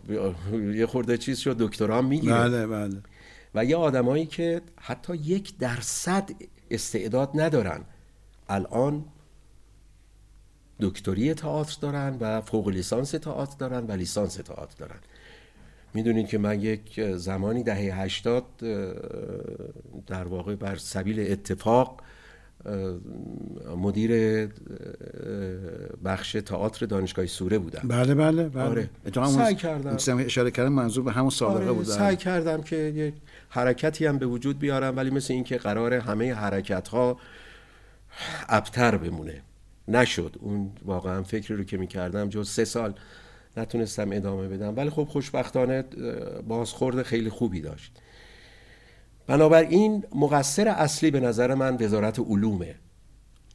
[0.74, 2.34] یه خورده چیز شد دکترا می‌گیره.
[2.34, 3.02] بله بله.
[3.54, 6.30] و یه آدمایی که حتی یک درصد
[6.70, 7.80] استعداد ندارن
[8.48, 9.04] الان
[10.80, 14.98] دکتری تئاتر دارن و فوق لیسانس تئاتر دارن و لیسانس تئاتر دارن.
[15.94, 18.44] می‌دونید که من یک زمانی دهه هشتاد
[20.06, 22.02] در واقع بر سبیل اتفاق
[23.76, 24.46] مدیر
[26.04, 27.88] بخش تئاتر دانشگاه سوره بودم.
[27.88, 28.62] بله بله بله.
[28.64, 28.90] آره.
[29.26, 29.96] سعی کردم.
[30.18, 31.72] اشاره کردم منظور به همون سابقه آره.
[31.72, 33.14] بود سعی کردم که یک
[33.48, 37.18] حرکتی هم به وجود بیارم ولی مثل اینکه قرار همه حرکت ها
[38.48, 39.42] ابتر بمونه.
[39.88, 40.36] نشد.
[40.40, 42.94] اون واقعا فکری رو که می‌کردم جز سه سال
[43.56, 44.76] نتونستم ادامه بدم.
[44.76, 45.84] ولی خب خوشبختانه
[46.48, 47.92] بازخورد خیلی خوبی داشت.
[49.26, 52.74] بنابراین مقصر اصلی به نظر من وزارت علومه.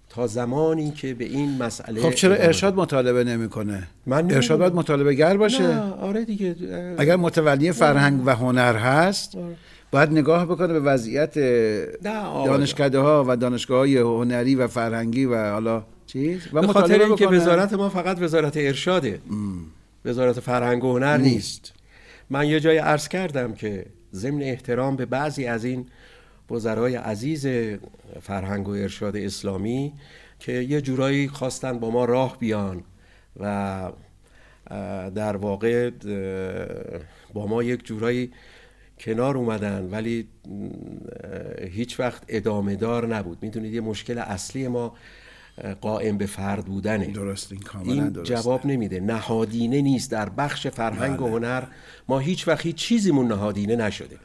[0.09, 5.13] تا زمانی که به این مسئله خب چرا ارشاد مطالبه نمی‌کنه؟ من ارشاد باید مطالبه
[5.13, 5.67] گر باشه.
[5.67, 6.55] نه آره دیگه
[6.97, 9.55] اگر متولی فرهنگ و هنر هست آره.
[9.91, 11.39] باید نگاه بکنه به وضعیت
[12.45, 17.27] دانشکده ها و دانشگاه های هنری و فرهنگی و حالا چیز؟ و به خاطر اینکه
[17.27, 19.21] وزارت ما فقط وزارت ارشاده.
[20.05, 21.73] وزارت فرهنگ و هنر نیست.
[22.29, 25.85] من یه جای عرض کردم که ضمن احترام به بعضی از این
[26.51, 27.47] وزرای عزیز
[28.21, 29.93] فرهنگ و ارشاد اسلامی
[30.39, 32.83] که یه جورایی خواستن با ما راه بیان
[33.39, 33.91] و
[35.15, 35.89] در واقع
[37.33, 38.31] با ما یک جورایی
[38.99, 39.89] کنار اومدن.
[39.91, 40.27] ولی
[41.71, 43.37] هیچ وقت ادامه دار نبود.
[43.41, 44.95] می‌دونید یه مشکل اصلی ما
[45.81, 47.05] قائم به فرد بودنه.
[47.05, 48.99] درست این این جواب نمیده.
[48.99, 50.11] نهادینه نیست.
[50.11, 51.33] در بخش فرهنگ و بله.
[51.33, 51.63] هنر
[52.07, 54.17] ما هیچ وقت هیچ چیزیمون نهادینه نشده.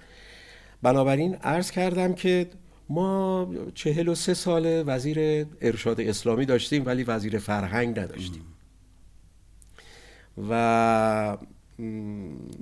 [0.82, 2.46] بنابراین عرض کردم که
[2.88, 8.42] ما چهل و سه سال وزیر ارشاد اسلامی داشتیم ولی وزیر فرهنگ نداشتیم.
[10.50, 11.38] و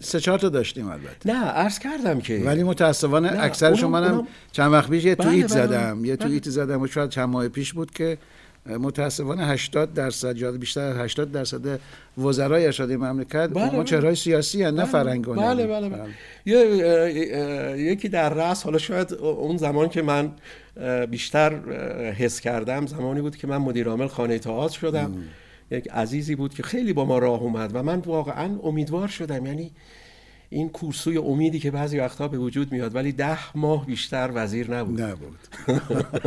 [0.00, 1.30] سه چهار تا داشتیم البته.
[1.30, 5.66] نه عرض کردم که ولی متاسفانه اکثرشون منم چند وقت پیش یه بله توییت بله
[5.66, 6.04] زدم.
[6.04, 6.26] یه بله.
[6.26, 8.18] توییت زدم و شاید چند ماه پیش بود که
[8.68, 11.80] متاسفانه 80 درصد یا بیشتر از 80 درصد
[12.18, 15.18] وزرای ارشاد مملکت بله ما چهرهای سیاسی هستند نه بله.
[15.18, 16.06] بله بله, بله.
[16.46, 17.80] بله.
[17.80, 20.32] یکی در رأس حالا شاید اون زمان که من
[21.10, 21.54] بیشتر
[22.12, 25.14] حس کردم زمانی بود که من مدیر عامل خانه تئاتر شدم
[25.70, 29.72] یک عزیزی بود که خیلی با ما راه اومد و من واقعا امیدوار شدم یعنی
[30.50, 35.00] این کورسوی امیدی که بعضی وقتها به وجود میاد ولی ده ماه بیشتر وزیر نبود.
[35.00, 35.38] نبود.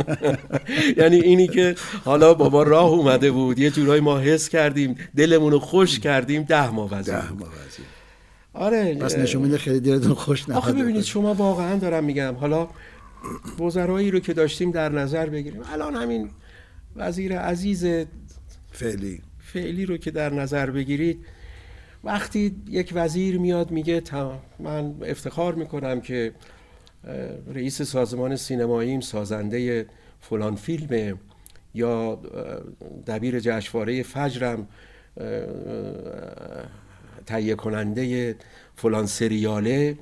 [0.98, 5.58] یعنی اینی که حالا بابا راه اومده بود یه جورایی ما حس کردیم دلمون رو
[5.58, 7.84] خوش کردیم ده ماه وزیر ده ماه وزیر.
[8.54, 12.68] آره پس نشون میده خیلی دلتون خوش نبود آخه ببینید شما واقعا دارم میگم حالا
[13.60, 15.62] وزرایی رو که داشتیم در نظر بگیریم.
[15.72, 16.30] الان همین
[16.96, 17.86] وزیر عزیز
[18.72, 19.20] فعلی.
[19.38, 21.24] فعلی رو که در نظر بگیرید
[22.04, 24.02] وقتی یک وزیر میاد میگه
[24.58, 26.32] من افتخار می‌کنم که
[27.54, 29.86] رئیس سازمان سینماییم سازنده
[30.20, 31.18] فلان فیلم
[31.74, 32.18] یا
[33.06, 34.68] دبیر جشنواره فجرم
[37.26, 38.36] تهیه کننده
[38.76, 39.98] فلان سریاله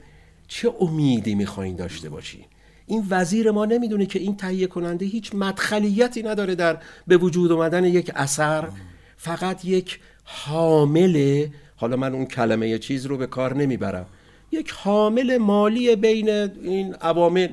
[0.49, 2.45] چه امیدی می‌خواین داشته باشی؟
[2.87, 7.85] این وزیر ما نمی‌دونه که این تهیه کننده هیچ مدخلیتی نداره در به وجود آمدن
[7.85, 8.69] یک اثر
[9.17, 11.47] فقط یک حامل
[11.81, 14.07] حالا من اون کلمه چیز رو به کار نمی‌برم.
[14.53, 17.49] یک حامل مالی بین این عوامل.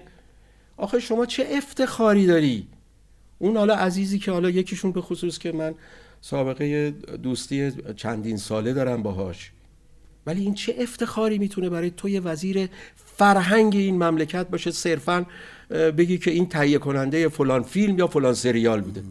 [0.77, 2.67] آخه شما چه افتخاری داری؟
[3.39, 5.75] اون حالا عزیزی که حالا یکیشون به خصوص که من
[6.21, 6.91] سابقه
[7.23, 9.51] دوستی چندین ساله دارم باهاش.
[10.25, 15.25] ولی این چه افتخاری می‌تونه برای توی وزیر فرهنگ این مملکت باشه؟ صرفا
[15.69, 19.03] بگی که این تهیه کننده فلان فیلم یا فلان سریال بوده.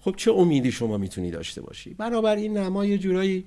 [0.00, 3.44] خب چه امیدی شما می‌تونی داشته باشی؟ بنابراین نما یه جورایی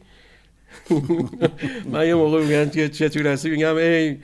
[1.85, 4.17] من یه موقع میگن که چطور هستی؟ میگم ای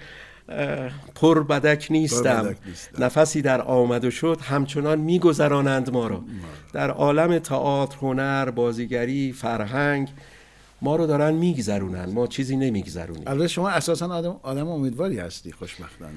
[1.15, 2.55] پر بدک نیستم.
[2.99, 6.23] نفسی در آمد و شد همچنان میگذرانند ما را.
[6.73, 10.09] در عالم تئاتر هنر بازیگری فرهنگ
[10.81, 12.05] ما رو دارن میگذرونن.
[12.05, 13.23] ما چیزی نمیگذرونیم.
[13.27, 16.11] البته شما اساسا آدم آدم امیدواری هستی خوشبختانه.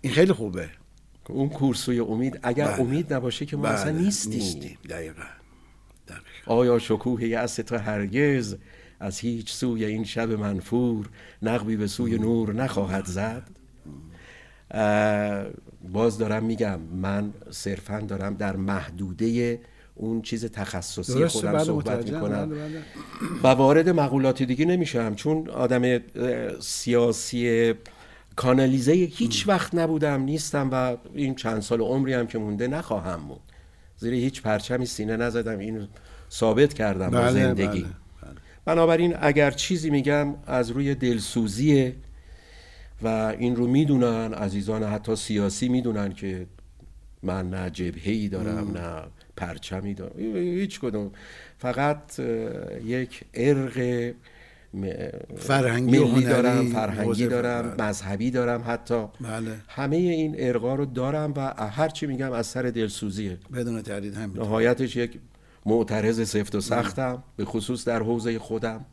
[0.00, 0.68] این خیلی خوبه.
[1.28, 2.80] اون کورسوی امید اگر بله.
[2.80, 4.02] امید نباشه که ما اصلا بله.
[4.02, 4.78] نیستیم, نیستیم.
[4.88, 5.22] دقیقا.
[6.46, 8.56] آیا شکوه یأس تو هرگز
[9.00, 11.08] از هیچ سوی این شب منفور
[11.42, 13.42] نقبی به سوی نور نخواهد زد.
[15.92, 19.60] باز دارم میگم من صرفا دارم در محدوده
[19.94, 22.50] اون چیز تخصصی خودم بله صحبت می‌کنم.
[22.50, 22.82] بله، بله.
[23.42, 25.98] و وارد مقولات دیگه نمیشم چون آدم
[26.60, 27.74] سیاسی
[28.36, 33.40] کانالیزه هیچ وقت نبودم نیستم و این چند سال عمری هم که مونده نخواهم موند
[33.98, 35.88] زیر هیچ پرچمی سینه نزدم این
[36.30, 37.86] ثابت کردم با زندگی.
[38.66, 41.94] بنابراین اگر چیزی میگم از روی دلسوزیه
[43.02, 46.46] و این رو می‌دونن عزیزان حتی سیاسی می‌دونن که
[47.22, 49.02] من نه جبهه دارم نه
[49.36, 50.18] پرچمی دارم.
[50.36, 51.10] هیچ کدوم.
[51.58, 52.18] فقط
[52.84, 54.12] یک ارق
[55.36, 57.88] فرهنگی ملی دارم فرهنگی دارم بله.
[57.88, 59.04] مذهبی دارم حتی.
[59.20, 59.56] بله.
[59.68, 63.38] همه این ارقا رو دارم و هر چی میگم از سر دلسوزیه.
[63.54, 65.18] بدون تردید هم نهایتش یک
[65.66, 68.86] معترض سفت و سختم به خصوص در حوزه خودم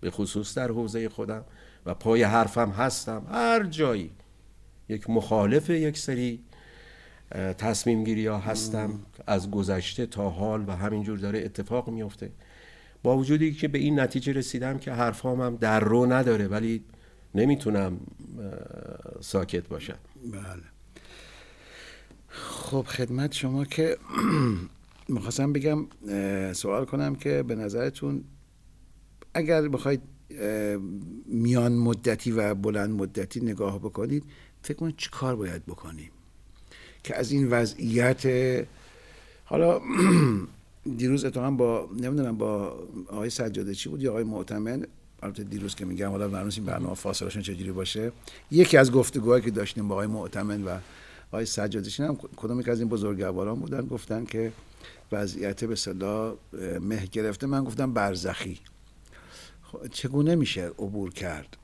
[0.00, 1.44] به خصوص در حوزه خودم
[1.86, 3.26] و پای حرفم هستم.
[3.30, 4.10] هر جایی
[4.88, 6.44] یک مخالف یک سری
[7.58, 12.30] تصمیم گیری ها هستم از گذشته تا حال و همینجور داره اتفاق میفته
[13.02, 16.84] با وجودی که به این نتیجه رسیدم که حرفام هم در رو نداره ولی
[17.34, 18.00] نمی‌تونم
[19.20, 19.98] ساکت باشم.
[20.32, 20.62] بله.
[22.28, 23.96] خب خدمت شما که
[25.10, 25.86] می‌خواستم بگم
[26.52, 28.24] سوال کنم که به نظرتون
[29.34, 30.00] اگر بخواید
[31.26, 34.24] میان مدتی و بلند مدتی نگاه بکنید
[34.62, 36.10] فکر کنید چی کار باید بکنیم؟
[37.04, 38.26] که از این وضعیت
[39.44, 39.80] حالا
[40.98, 44.86] دیروز اتفاقا با نمی‌دونم با آقای سجاده چی بود یا آقای معتمن
[45.22, 48.12] البته دیروز که میگم حالا برنامه این برنامه فاصلهشون چجوری باشه.
[48.50, 50.78] یکی از گفتگوهایی که داشتیم با آقای معتمن و
[51.28, 54.52] آقای سجاده هم کدوم یک از این بزرگواران بودن گفتن که
[55.12, 56.38] وضعیت به صدا
[56.80, 57.46] مه گرفته.
[57.46, 58.60] من گفتم برزخی.
[59.62, 61.56] خب، چگونه میشه عبور کرد؟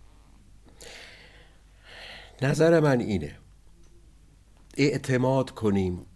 [2.42, 3.38] نظر من اینه.
[4.76, 6.06] اعتماد کنیم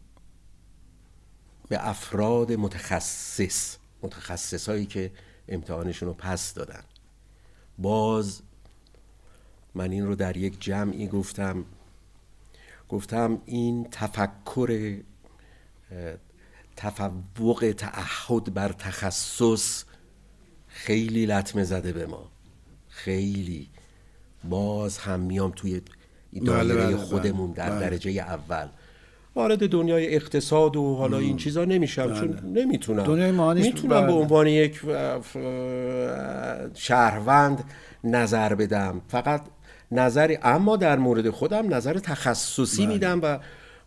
[1.68, 5.12] به افراد متخصص متخصص هایی که
[5.48, 6.82] امتحانشون رو پس دادن.
[7.78, 8.42] باز
[9.74, 11.64] من این رو در یک جمعی گفتم.
[12.88, 15.00] گفتم این تفکر
[16.80, 19.84] تفوق تعهد بر تخصص
[20.66, 22.30] خیلی لطمه زده به ما.
[22.88, 23.68] خیلی.
[24.44, 25.80] باز هم میام توی
[26.32, 28.68] بله، دایره بله، بله، خودمون در درجه اول.
[29.34, 33.02] وارد دنیای اقتصاد و حالا این چیزا نمیشم چون نمی‌تونم.
[33.02, 34.80] دنیای می‌تونم به عنوان یک
[36.74, 37.64] شهروند
[38.04, 39.00] نظر بدم.
[39.08, 39.42] فقط
[39.92, 43.38] نظری اما در مورد خودم نظر تخصصی میدم و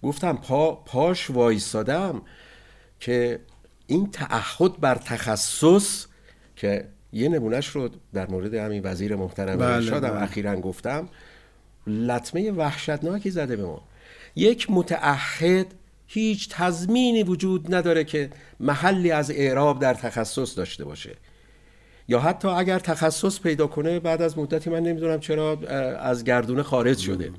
[0.04, 2.22] گفتم پا پاش وایستادم
[3.04, 3.40] که
[3.88, 6.06] این تعهد بر تخصص
[6.56, 10.22] که یه نمونهش رو در مورد همین وزیر محترم بله ارشادم بله.
[10.22, 11.10] اخیرا گفتم
[11.88, 13.82] لطمه وحشتناکی زده به ما.
[14.36, 15.68] یک متعهد
[16.08, 18.30] هیچ تضمینی وجود نداره که
[18.60, 21.16] محلی از اعراب در تخصص داشته باشه.
[22.08, 25.60] یا حتی اگر تخصص پیدا کنه بعد از مدتی من نمی‌دونم چرا
[26.00, 27.32] از گردونه خارج شده.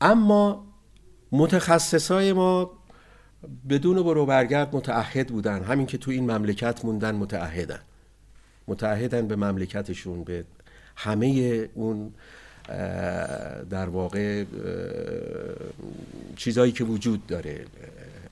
[0.00, 0.66] اما
[1.32, 2.75] متخصصای ما
[3.68, 5.62] بدون برو برگرد متعهد بودن.
[5.62, 7.80] همین که تو این مملکت موندن متعهدن.
[8.68, 10.44] متعهدن به مملکتشون به
[10.96, 12.12] همه اون
[13.70, 14.44] در واقع
[16.36, 17.64] چیزهایی که وجود داره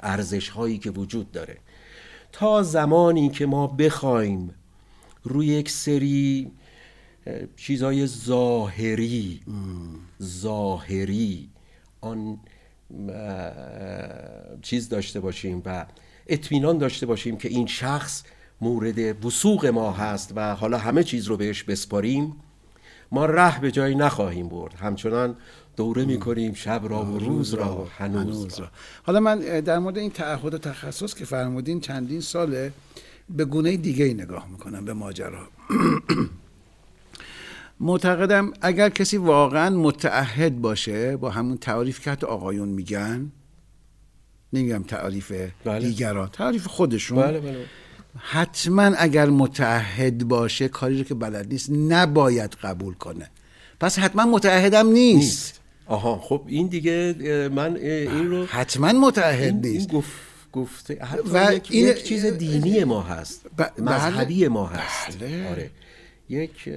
[0.00, 1.56] ارزش هایی که وجود داره.
[2.32, 4.54] تا زمانی که ما بخوایم
[5.24, 6.50] روی یک سری
[7.56, 9.40] چیزهای ظاهری
[10.22, 11.48] ظاهری
[12.00, 12.38] آن
[14.62, 15.86] چیز داشته باشیم و
[16.26, 18.22] اطمینان داشته باشیم که این شخص
[18.60, 22.36] مورد وسوق ما هست و حالا همه چیز رو بهش بسپاریم.
[23.12, 24.74] ما ره به جایی نخواهیم برد.
[24.74, 25.36] همچنان
[25.76, 28.68] دوره می‌کنیم شب را و روز را هنوز را.
[29.02, 32.72] حالا من در مورد این تعهد و تخصص که فرمودین چندین ساله
[33.30, 35.48] به گونه دیگه ای نگاه می‌کنم به ماجرا.
[37.80, 43.32] معتقدم اگر کسی واقعا متعهد باشه با همون تعریف که حتی آقایون میگن
[44.52, 45.32] نمیگم تعریف
[45.64, 45.88] بله.
[45.88, 47.22] دیگران تعریف خودشون.
[47.22, 47.64] بله بله.
[48.16, 53.30] حتما اگر متعهد باشه کاری رو که بلد نیست نباید قبول کنه.
[53.80, 55.60] پس حتما متعهدم نیست, نیست.
[55.86, 57.14] آها خب این دیگه
[57.54, 59.88] من این رو حتما متعهد این, این نیست.
[59.88, 60.12] گفت
[60.52, 60.98] گفته
[61.32, 63.46] و یک, این- یک چیز دینی ما هست.
[63.46, 63.96] ب- بله.
[63.96, 65.18] مذهبی ما هست.
[65.18, 65.48] بله.
[65.50, 65.70] آره.
[66.28, 66.68] یک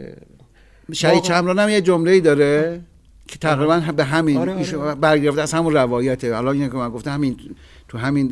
[0.94, 2.82] شهید چمران هم یه جمله ای داره
[3.28, 4.96] که تقریبا به همین آره، آره.
[4.96, 6.36] برگرفته از همون روایته.
[6.36, 7.38] حالا اینه که من گفتم همین
[7.88, 8.28] تو همین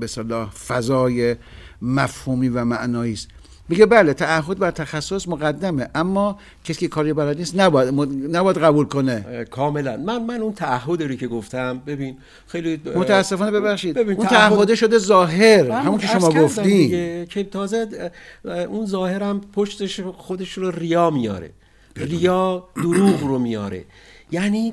[0.00, 1.36] به اصطلاح فضای
[1.82, 3.28] مفهومی و معنایی است.
[3.68, 7.94] میگه بله تعهد بر تخصص مقدمه اما کسی که کاری بلد نیست نباید
[8.36, 9.44] نباید قبول کنه.
[9.50, 9.96] کاملا.
[9.96, 12.16] من من اون تعهد رو که گفتم ببین
[12.46, 13.94] خیلی متاسفانه ببخشید.
[13.96, 17.24] ببین، اون تعهد- تعهده شده ظاهر بله، همون که شما گفتین.
[17.26, 18.10] که تازه
[18.44, 21.50] اون ظاهرم پشتش خودش رو ریا میاره.
[21.96, 23.84] ریا دروغ رو میاره.
[24.30, 24.72] یعنی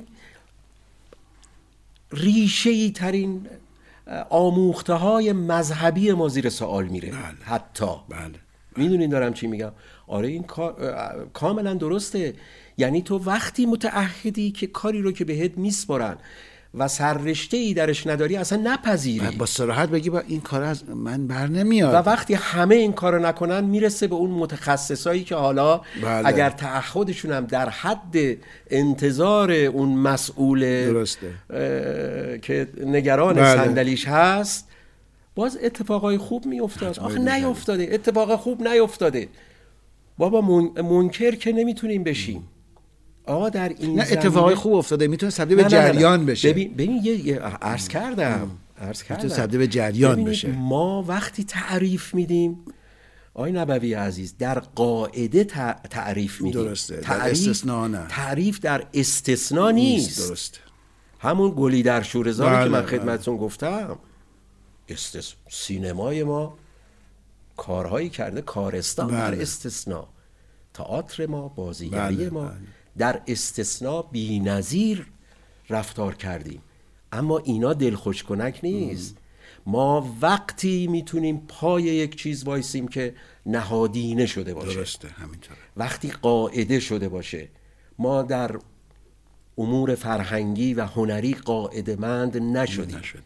[2.11, 3.47] ریشه ای ترین
[4.29, 7.13] آموخته های مذهبی ما زیر سوال میره.
[7.41, 7.85] حتی.
[8.09, 8.39] بله.
[8.77, 9.71] می‌دونین دارم چی میگم؟
[10.07, 12.33] آره این کار کاملا درسته.
[12.77, 16.17] یعنی تو وقتی متعهدی که کاری رو که بهت میسپارن
[16.73, 19.35] و سررشته ای درش نداری اصلا نپذیری.
[19.37, 23.19] با صراحت بگی با این کار از من بر و نمیاد وقتی همه این کارو
[23.19, 26.27] نکنن می‌رسه به اون متخصصایی که حالا بله.
[26.27, 28.15] اگر تعهدشون هم در حد
[28.69, 31.27] انتظار اون مسئول درسته.
[32.41, 33.55] که نگران بله.
[33.55, 34.67] صندلیش هست
[35.35, 36.99] باز اتفاقای خوب میافتاد.
[36.99, 37.89] آخه نیافتاده.
[37.91, 39.27] اتفاق خوب نیافتاده.
[40.17, 42.47] بابا من- منکر که نمی‌تونیم بشیم.
[43.31, 45.63] آقا در این نه اتفاقای خوب افتاده می‌تونه تبدیل به.
[45.63, 48.51] جریان بشه ببین ببین یه عرض کردم
[48.81, 50.51] عرض کردم می‌تونه تبدیل به جریان بشه.
[50.51, 52.57] ما وقتی تعریف میدیم
[53.33, 56.95] آقای نبوی عزیز در قاعده تع- تعریف میدیم درسته.
[56.95, 58.05] در استثناء نه.
[58.09, 60.59] تعریف در استثناء نیست درست
[61.19, 62.87] همون گلی در شورزاری بله، که من بله.
[62.87, 63.99] خدمتتون گفتم
[64.89, 65.31] استث...
[65.49, 66.57] سینمای ما
[67.57, 69.41] کارهایی کرده کارستان در بله.
[69.41, 70.07] استثناء
[70.73, 72.57] تئاتر ما بازیگری بله، ما بله.
[72.97, 75.07] در استثناء بی‌نظیر
[75.69, 76.61] رفتار کردیم.
[77.11, 79.17] اما اینا دلخوش کنک نیست.
[79.65, 83.15] ما وقتی می‌تونیم پای یک چیز وایسیم که
[83.45, 84.75] نهادینه شده باشه.
[84.75, 85.59] درسته همینطوره.
[85.77, 87.49] وقتی قاعده شده باشه.
[87.99, 88.55] ما در
[89.57, 92.97] امور فرهنگی و هنری قاعده مند نشدیم.
[92.97, 93.23] نشدیم.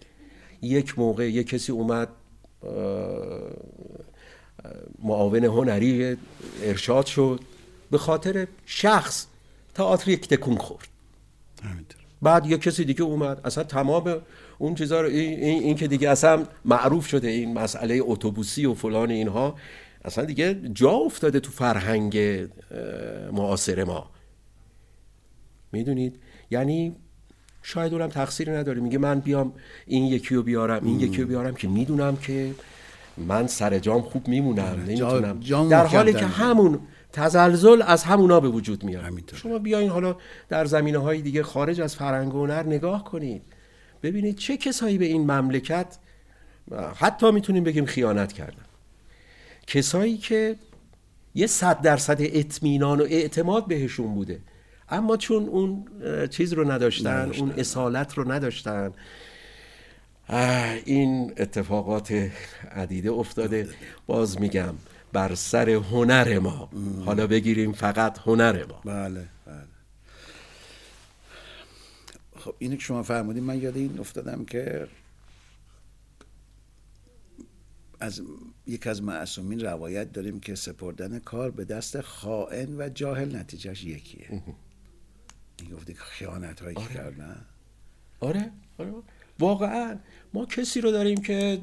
[0.62, 2.10] یک موقع یک کسی اومد
[5.04, 6.18] معاون هنری
[6.64, 7.40] ارشاد شد.
[7.92, 9.28] به خاطر شخص
[9.76, 10.88] تئاتر یک تکون خورد.
[12.22, 13.42] بعد یک کسی دیگه اومد.
[13.46, 14.18] اصلا تمام
[14.58, 17.28] اون چیزا رو این, این, این که دیگه اصلا معروف شده.
[17.28, 19.56] این مسئله اتوبوسی و فلان اینها.
[20.06, 22.18] اصلا دیگه جا افتاده تو فرهنگ
[23.32, 24.10] معاصر ما.
[25.72, 26.20] می‌دونید؟
[26.52, 26.96] یعنی
[27.64, 28.82] شاید اونم تقصیری نداره.
[28.82, 29.54] میگه من بیام
[29.86, 32.52] این یکی رو بیارم این یکی رو بیارم که می‌دونم که
[33.18, 34.84] من سر جام خوب میمونم.
[34.88, 35.40] نمی‌تونم.
[35.40, 36.26] جام در حالی که.
[36.26, 36.80] همون
[37.16, 39.04] تزلزل از همونا به وجود میاد.
[39.04, 39.42] همینطوره.
[39.42, 40.16] شما بیاین حالا
[40.50, 43.42] در زمینه های دیگه خارج از فرهنگ و هنر نگاه کنید.
[44.04, 45.98] ببینید چه کسایی به این مملکت
[46.96, 48.66] حتی می‌تونیم بگیم خیانت کردن.
[49.68, 50.56] کسایی که
[51.36, 54.40] یه صد درصد اطمینان و اعتماد بهشون بوده.
[54.90, 55.86] اما چون اون
[56.28, 58.92] چیز رو نداشتن اون اصالت رو نداشتن
[60.86, 62.30] این اتفاقات
[62.72, 63.68] عدیده افتاده.
[64.08, 64.74] باز میگم
[65.16, 66.70] بر سر هنر ما.
[67.06, 68.82] حالا بگیریم فقط هنر ما.
[68.86, 69.68] بله بله.
[72.40, 74.88] خب اینو که شما فرمودین من یاد این افتادم که
[78.00, 78.22] از
[78.68, 84.44] یک از معصومین روایت داریم که سپردن کار به دست خائن و جاهل نتیجهش یکیه.
[85.60, 87.46] این گفته خیانت هایی که کردن.
[88.20, 88.94] آره آره.
[89.40, 89.96] واقعا.
[90.34, 91.60] ما کسی رو داریم که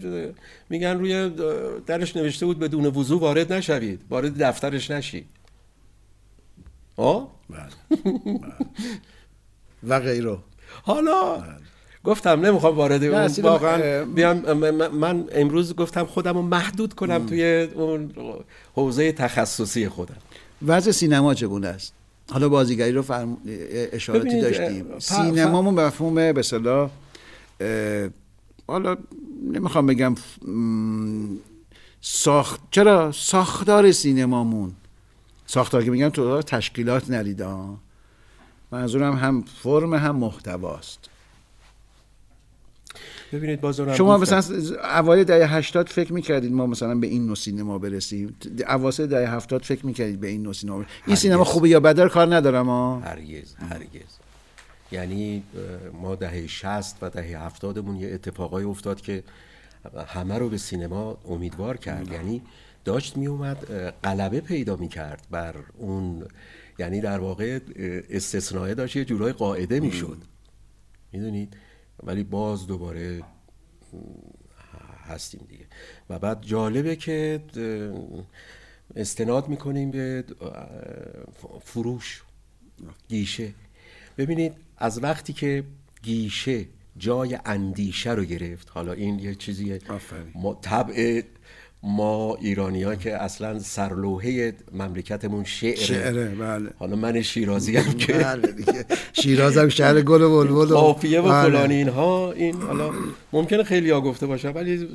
[0.70, 1.30] میگن روی
[1.86, 4.00] درش نوشته بود بدون وضوع وارد نشوید.
[4.10, 5.26] وارد دفترش نشید.
[6.96, 7.60] آه؟ بله.
[8.24, 8.52] بله.
[9.88, 10.38] و غیره.
[10.82, 11.42] حالا
[12.04, 14.52] گفتم نمی‌خوام وارد اون واقعا بیام
[14.88, 18.10] من- امروز گفتم خودم رو محدود کنم توی اون
[18.74, 20.16] حوزه تخصصی خودم.
[20.66, 21.92] وضع سینما چگونه است؟
[22.30, 23.36] حالا بازیگری رو فرم...
[23.92, 24.98] اشاراتی داشتیم.
[24.98, 26.42] سینمامون به مفهوم به
[28.66, 28.96] حالا
[29.52, 30.14] نمی‌خوام بگم
[32.00, 34.72] ساخت چرا ساختار سینمامون؟
[35.46, 37.78] ساختار که میگم تو تشکیلات نریده ها.
[38.72, 40.98] منظورم هم فرم هم محتواست.
[43.32, 44.42] ببینید شما مثلا
[44.98, 48.36] اوایل دهه 80 فکر می‌کردید ما مثلا به این نوع سینما برسیم؟
[48.68, 52.34] اواسط دهه 70 فکر می‌کردید به این نوع سینما این سینما خوبه یا بده کار
[52.34, 53.00] ندارم ها.
[53.00, 54.21] هرگز هرگز.
[54.92, 55.42] یعنی
[55.92, 59.22] ما دهه 60 و دهه 70 مون یه اتفاقای افتاد که
[60.06, 62.12] همه رو به سینما امیدوار کرد.
[62.12, 62.42] یعنی
[62.84, 63.64] داشت می اومد
[64.04, 66.26] غلبه پیدا می کرد بر اون
[66.78, 67.60] یعنی در واقع
[68.10, 70.18] استثنائه داشت یه جورای قاعده می شد
[71.12, 71.56] می‌دونید؟
[72.02, 73.22] ولی باز دوباره
[75.04, 75.64] هستیم دیگه.
[76.10, 77.42] و بعد جالبه که
[78.96, 80.24] استناد می‌کنیم به
[81.64, 82.22] فروش
[83.08, 83.52] گیشه.
[84.18, 85.64] ببینید از وقتی که
[86.02, 86.64] گیشه
[86.96, 89.78] جای اندیشه رو گرفت حالا این یه چیزی
[90.34, 91.22] ما طبع
[91.82, 96.70] ما ایرانی ها که اصلا سرلوحه مملکتمون شعره شعره بله.
[96.78, 98.84] حالا من شیرازی هم که بله دیگه.
[99.12, 101.42] شیراز هم شهر گل و بلبل و قافیه و بله.
[101.42, 102.90] فلان اینها این حالا
[103.32, 104.88] ممکنه خیلی ها گفته باشه ولی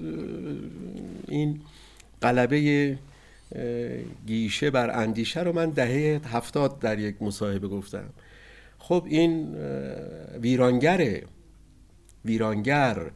[1.28, 1.62] این
[2.22, 2.98] قلبه
[4.28, 8.10] گیشه بر اندیشه رو من دهه هفتاد در یک مصاحبه گفتم.
[8.80, 9.56] خب این
[10.42, 11.24] ویرانگره
[12.26, 13.12] ویرانگر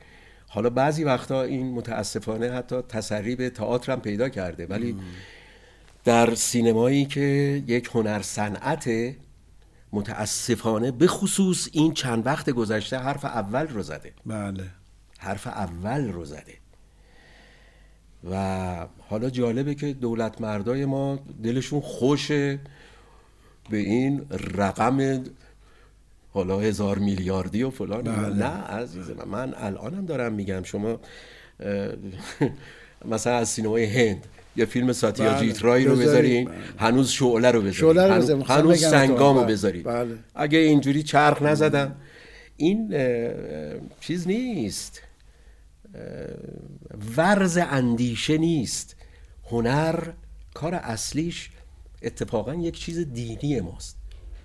[0.47, 4.95] حالا بعضی وقتا این متاسفانه حتی تسری به تئاتر هم پیدا کرده ولی
[6.03, 8.89] در سینمایی که یک هنر صنعت
[9.93, 14.13] متاسفانه به خصوص این چند وقت گذشته حرف اول رو زده.
[14.25, 14.63] بله.
[15.19, 16.53] حرف اول رو زده.
[18.31, 22.59] و حالا جالبه که دولت مردای ما دلشون خوشه
[23.69, 25.23] به این رقم
[26.33, 28.35] حالا هزار میلیاردی و فلان بله.
[28.35, 30.99] نه عزیز من من الانم دارم میگم شما
[33.05, 35.39] مثلا از سینمای هند یه فیلم ساتیا بله.
[35.39, 35.95] جیترایی رو.
[35.95, 38.31] بذارین هنوز شعله رو بذارین هنوز.
[38.31, 39.53] می‌خواستم هنوز سنگام رو بله.
[39.53, 40.15] بذارین بله.
[40.35, 41.95] اگه اینجوری چرخ نزدن
[42.57, 42.95] این
[43.99, 45.01] چیز نیست
[47.17, 48.95] ورز اندیشه نیست
[49.51, 50.03] هنر
[50.53, 51.49] کار اصلیش
[52.01, 54.00] اتفاقا یک چیز دینی ماست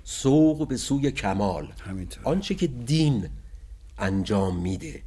[0.09, 2.25] سوق به سوی کمال همینطور.
[2.25, 3.29] آنچه که دین
[3.99, 5.03] انجام میده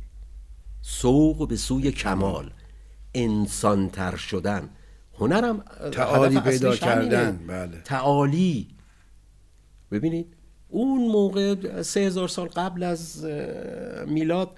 [0.81, 2.51] سوق به سوی کمال
[3.13, 4.69] انسانتر شدن
[5.19, 5.59] هنرم
[5.91, 6.75] تعالی پیدا.
[6.75, 7.81] کردن، بله.
[7.81, 8.67] تعالی
[9.91, 10.27] ببینید
[10.69, 13.25] اون موقع سه هزار سال قبل از
[14.07, 14.49] میلاد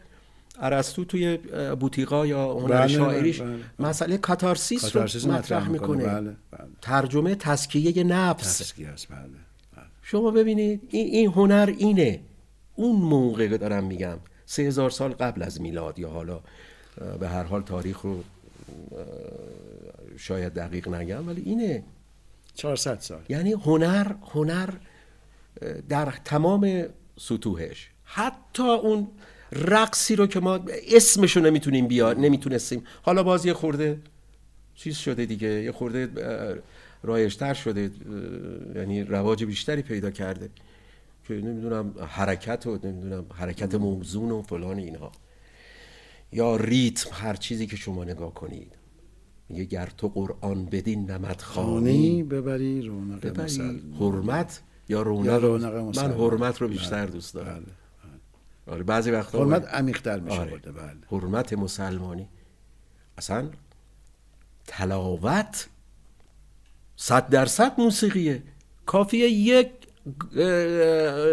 [0.60, 1.38] ارسطو توی
[1.80, 3.64] بوتیقا یا هنر بله، شاعریش بله، بله.
[3.80, 5.98] مسئله کاتارسیس, کاتارسیس رو مطرح می‌کنه.
[5.98, 6.70] می‌کنه بله، بله.
[6.82, 9.41] ترجمه تسکیه نفس تسکی هست بله بله.
[10.12, 12.20] شما ببینید این, این هنر اینه.
[12.76, 16.42] اون موقع که دارم میگم سه هزار سال قبل از میلاد یا حالا
[17.20, 18.24] به هر حال تاریخ رو
[20.18, 21.84] شاید دقیق نگم ولی اینه.
[22.56, 23.22] 400 سال.
[23.30, 24.70] یعنی هنر هنر
[25.90, 26.86] در تمام
[27.20, 27.90] سطوحش.
[28.04, 29.08] حتی اون
[29.52, 30.60] رقصی رو که ما
[30.92, 32.84] اسمشو نمی‌تونیم بیار نمی‌تونستیم.
[33.02, 34.00] حالا باز یه خورده
[34.76, 36.10] چیز شده دیگه یه خورده
[37.04, 37.92] رایجتر شده
[38.76, 40.50] یعنی رواج بیشتری پیدا کرده
[41.28, 45.12] که نمی‌دونم حرکت و نمی‌دونم حرکت موزون و فلان اینها.
[46.32, 48.76] یا ریتم هر چیزی که شما نگاه کنید.
[49.50, 53.44] میگه گر تو قرآن بدین نمد خانی ببری رونق ببری.
[53.44, 56.12] مسلم حرمت یا رونق, رونق من.
[56.12, 57.54] حرمت رو بیشتر بله، دوست دارم.
[57.56, 57.66] بله.
[58.76, 60.58] آره بعضی وقتا حرمت عمیق‌تر میشه آره.
[60.58, 60.98] بله.
[61.08, 62.28] حرمت مسلمانی.
[63.18, 63.50] اصلا
[64.68, 65.68] تلاوت
[66.96, 68.44] صد درصد موسیقیه.
[68.86, 69.70] کافیه یک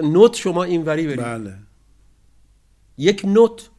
[0.02, 1.20] نوت شما اینوری برید.
[1.20, 1.54] بله.
[2.98, 3.70] یک نوت.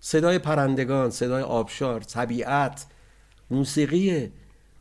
[0.00, 2.86] صدای پرندگان صدای آبشار طبیعت
[3.50, 4.32] موسیقیه.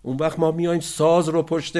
[0.01, 1.77] اون وقت ما میایم ساز رو پشت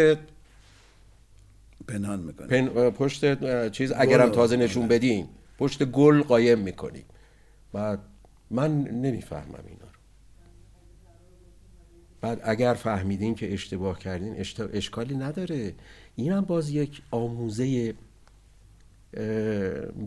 [1.88, 2.90] پنهان می‌کنه پن...
[2.90, 5.28] پشت چیز اگرم تازه نشون بدین
[5.60, 7.06] پشت گل قایم می‌کنیم.
[7.74, 8.00] بعد
[8.52, 9.87] من نمی‌فهمم اینا
[12.22, 14.60] بعد اگر فهمیدین که اشتباه کردین اشت...
[14.60, 15.74] اشکالی نداره.
[16.16, 17.94] این هم باز یک آموزه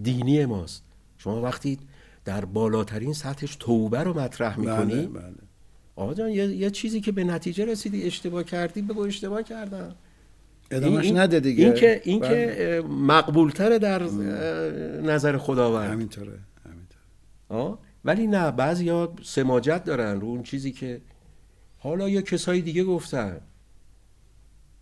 [0.03, 0.85] دینی ماست.
[1.19, 1.79] شما وقتی
[2.25, 5.07] در بالاترین سطحش توبه رو مطرح می‌کنی بله.
[5.07, 5.35] بله
[5.97, 6.47] آقا جان یه...
[6.47, 9.95] یه چیزی که به نتیجه رسیدی اشتباه کردی بگو اشتباه کردم.
[10.71, 11.65] ادامش این- نده دیگه.
[11.65, 12.29] این که این بله.
[12.29, 14.03] که مقبول تره در
[15.03, 15.91] نظر خداوند.
[15.91, 21.01] همینطوره همینطوره؟ ولی نه بعضیا سماجت دارن رو اون چیزی که
[21.83, 23.41] حالا یه کسایی دیگه گفتن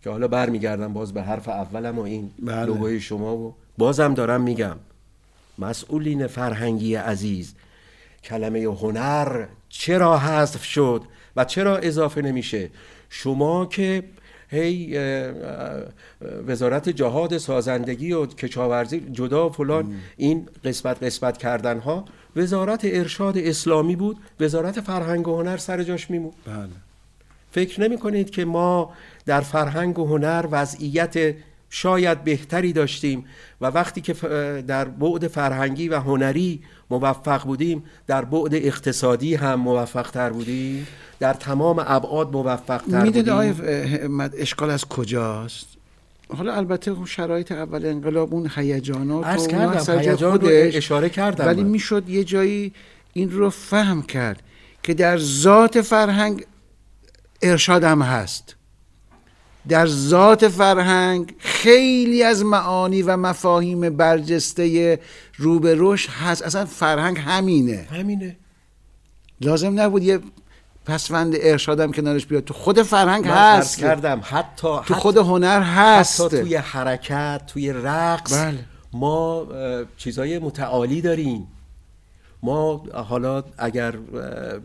[0.03, 2.65] که حالا برمیگردم باز به حرف اولم و این بله.
[2.65, 4.75] لوگوی شما و بازم دارم میگم
[5.59, 7.53] مسئولین فرهنگی عزیز
[8.23, 11.01] کلمه هنر چرا حذف شد
[11.35, 12.69] و چرا اضافه نمیشه؟
[13.09, 14.03] شما که
[14.49, 14.97] هی
[16.47, 23.95] وزارت جهاد سازندگی و کشاورزی جدا فلان این قسمت قسمت کردن ها وزارت ارشاد اسلامی
[23.95, 26.31] بود وزارت فرهنگ و هنر سر جاش میمون.
[26.45, 26.88] بله.
[27.51, 28.93] فکر نمی کنید که ما
[29.25, 31.35] در فرهنگ و هنر وضعیت
[31.69, 33.25] شاید بهتری داشتیم
[33.61, 34.13] و وقتی که
[34.67, 40.87] در بعد فرهنگی و هنری موفق بودیم در بعد اقتصادی هم موفق تر بودیم
[41.19, 45.67] در تمام ابعاد موفق تر بودیم اشکال از کجاست
[46.37, 51.63] حالا البته اون شرایط اول انقلاب اون هیجانات عرض کردم هیجان رو اشاره کردم ولی.
[51.63, 52.73] می‌شد یه جایی
[53.13, 54.43] این رو فهم کرد
[54.83, 56.45] که در ذات فرهنگ
[57.41, 58.55] ارشاد هم هست.
[59.67, 64.99] در ذات فرهنگ خیلی از معانی و مفاهیم برجسته
[65.37, 66.41] رو به رشد هست.
[66.41, 67.87] اصلا فرهنگ همینه.
[67.91, 68.37] همینه.
[69.41, 70.19] لازم نبود یه
[70.85, 72.43] پسوند ارشادم کنارش بیاد.
[72.43, 73.77] تو خود فرهنگ هست.
[73.79, 76.21] کردم حتی تو حتی- خود هنر هست.
[76.21, 78.59] حتی توی حرکت توی رقص بله.
[78.93, 79.47] ما
[79.97, 81.47] چیزای متعالی داریم.
[82.43, 83.99] ما حالا اگر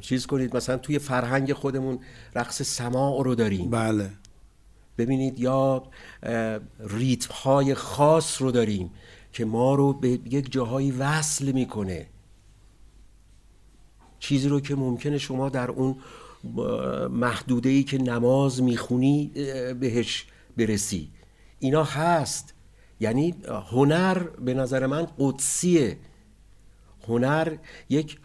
[0.00, 1.98] چیز کنید مثلا توی فرهنگ خودمون
[2.34, 3.70] رقص سماع رو داریم.
[3.70, 4.10] بله.
[4.98, 5.82] ببینید یا
[6.80, 8.90] ریتم های خاص رو داریم
[9.32, 12.06] که ما رو به یک جاهایی وصل می‌کنه.
[14.18, 15.96] چیزی رو که ممکنه شما در اون
[17.10, 19.26] محدوده ای که نماز می‌خونی
[19.80, 21.10] بهش برسی.
[21.58, 22.54] اینا هست.
[23.00, 23.34] یعنی
[23.70, 25.98] هنر به نظر من قدسیه.
[27.08, 27.56] هنر
[27.88, 28.18] یک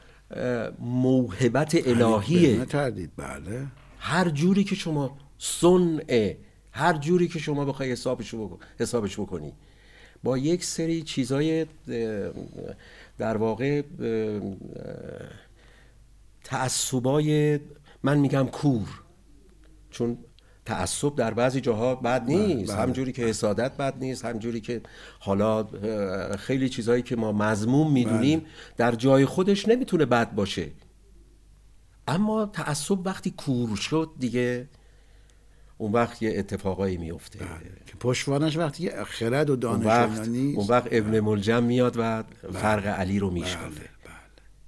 [0.80, 2.65] موهبت الهیه.
[2.65, 3.67] تردید بله.
[3.99, 6.36] هر جوری که شما صنع
[6.71, 9.53] هر جوری که شما بخوای حسابش بکن حسابش بکنی.
[10.23, 11.65] با یک سری چیزای
[13.17, 13.82] در واقع
[16.43, 17.59] تعصبای
[18.03, 18.88] من میگم کور.
[19.91, 20.17] چون
[20.70, 22.74] تعصب در بعضی جاها بد نیست.
[22.74, 22.82] بله.
[22.82, 24.82] همجوری که حسادت بد نیست همجوری که
[25.20, 25.63] حالا
[26.38, 28.45] خیلی چیزهایی که ما مضموم می‌دونیم
[28.78, 30.72] در جای خودش نمی‌تونه بد باشه.
[32.07, 34.67] اما تعصب وقتی کور شد دیگه
[35.78, 37.39] اون وقت یه اتفاقایی میفته
[37.86, 40.57] که پشتوانش وقتی خرد و اون دانش نیست.
[40.57, 43.89] اون وقت ابن ملجم میاد و فرق علی رو بله، بله.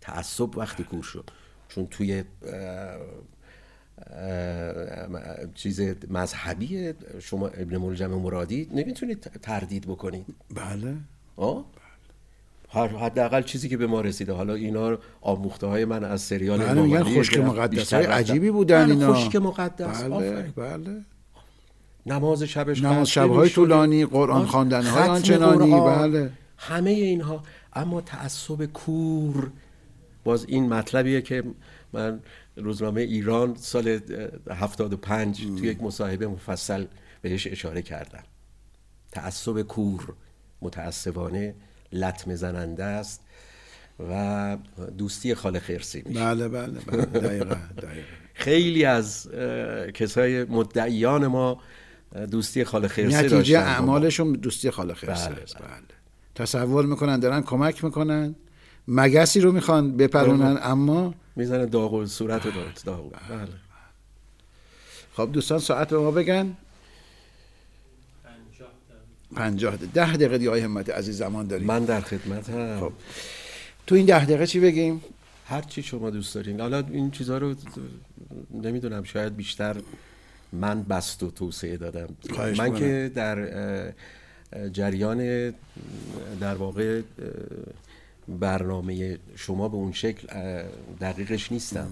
[0.02, 1.30] تعصب وقتی کور شد
[1.70, 2.24] چون توی
[5.56, 10.26] چیز مذهبی شما ابن ملجم مرادی نمی‌تونید تردید بکنید
[10.56, 10.96] بله
[11.36, 11.66] آه؟
[12.70, 16.82] هر حداقل چیزی که به ما رسیده حالا اینا آموخته های من از سریال بله
[16.82, 18.06] میگن خشک که مقدس های.
[18.06, 20.54] عجیبی بودن بله، اینا خشک مقدس بله.
[20.56, 21.02] بله
[22.06, 23.56] نماز شبش نماز شب‌های نمی‌شده.
[23.56, 25.72] طولانی، قرآن آه، خواندن‌های ختم آنچنانی،.
[25.72, 26.32] بله.
[26.58, 27.44] همه اینها
[27.74, 29.52] اما تعصب کور
[30.24, 31.44] باز این مطلبیه که
[31.94, 32.20] من
[32.64, 34.00] روزنامه ایران سال
[34.50, 36.86] اه، 75 توی یک مصاحبه مفصل
[37.22, 38.24] بهش اشاره کردم
[39.12, 40.14] تعصب کور
[40.62, 41.56] متعصبانه
[41.94, 43.22] لطمه زننده است
[44.10, 44.58] و
[44.98, 46.20] دوستی خال خرسی میشه.
[46.20, 47.06] بله بله بله.
[47.06, 48.06] دقیقا دقیقا.
[48.34, 49.30] خیلی از
[49.94, 51.62] کسای مدعیان ما
[52.32, 53.60] دوستی خال خرسه داشتن نتیجه.
[53.60, 55.58] اعمالشون دوستی خالق خرسه بله، است.
[55.58, 55.68] بله.
[56.36, 58.36] تصور می‌کنن دارن کمک می‌کنن.
[58.94, 63.48] مگسی رو می‌خوان بپرونن اما می‌زنه داغ صورت داد داغ بله.
[65.14, 66.58] خب دوستان ساعت به ما بگن.
[69.36, 71.68] پنجاه ده ده دقیقه دیگه همت عزیز زمان داریم.
[71.68, 72.94] من در خدمتم خب.
[73.88, 75.02] تو این ده دقیقه چی بگیم؟
[75.46, 76.62] هر چی شما دوست دارین.
[76.62, 77.56] حالا این چیزها رو
[78.64, 79.76] نمی‌دونم شاید بیشتر
[80.52, 82.08] من بست و توسعه دادم.
[82.58, 82.76] من.
[82.76, 83.94] که در
[84.74, 85.50] جریان
[86.40, 87.02] در واقع
[88.28, 90.28] برنامه شما به اون شکل
[91.02, 91.92] دقیقش نیستم.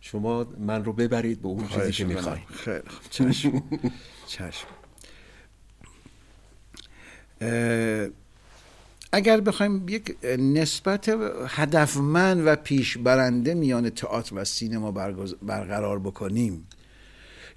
[0.00, 2.04] شما من رو ببرید به اون چیزی که.
[2.04, 3.62] می‌خوای خیلی چشم.
[4.26, 4.66] چشم.
[9.12, 11.08] اگر بخوایم یک نسبت
[11.48, 14.90] هدفمند و پیشبرنده میان تئاتر و سینما
[15.42, 16.66] برقرار بکنیم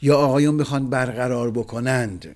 [0.02, 2.36] یا آقایون بخوان برقرار بکنند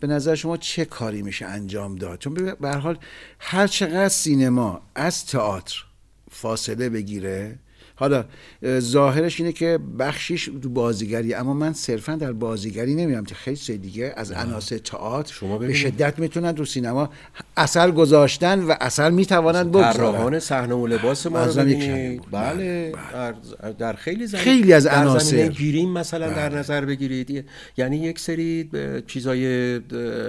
[0.00, 2.98] به نظر شما چه کاری میشه انجام داد؟ چون به هر حال
[3.38, 5.84] هر چقدر سینما از تئاتر
[6.30, 7.58] فاصله بگیره
[8.00, 8.24] حالا
[8.62, 13.56] اه، ظاهرش اینه که بخشیش تو بازیگری اما من صرفا در بازیگری نمیام که خیلی
[13.56, 15.82] چیز دیگه از عناصر تئاتر شما به ببینید.
[15.82, 17.10] شدت می‌تونن تو سینما
[17.56, 21.52] اثر گذاشتن و اثر می‌توانند بگذارن صحنه و لباس ما رو.
[21.52, 23.34] بله بله، در,
[23.78, 25.48] در خیلی زمین خیلی از در عناصر.
[25.48, 26.58] گیریم مثلا در بله.
[26.58, 27.44] نظر بگیرید
[27.76, 28.70] یعنی یک سری
[29.06, 29.78] چیزای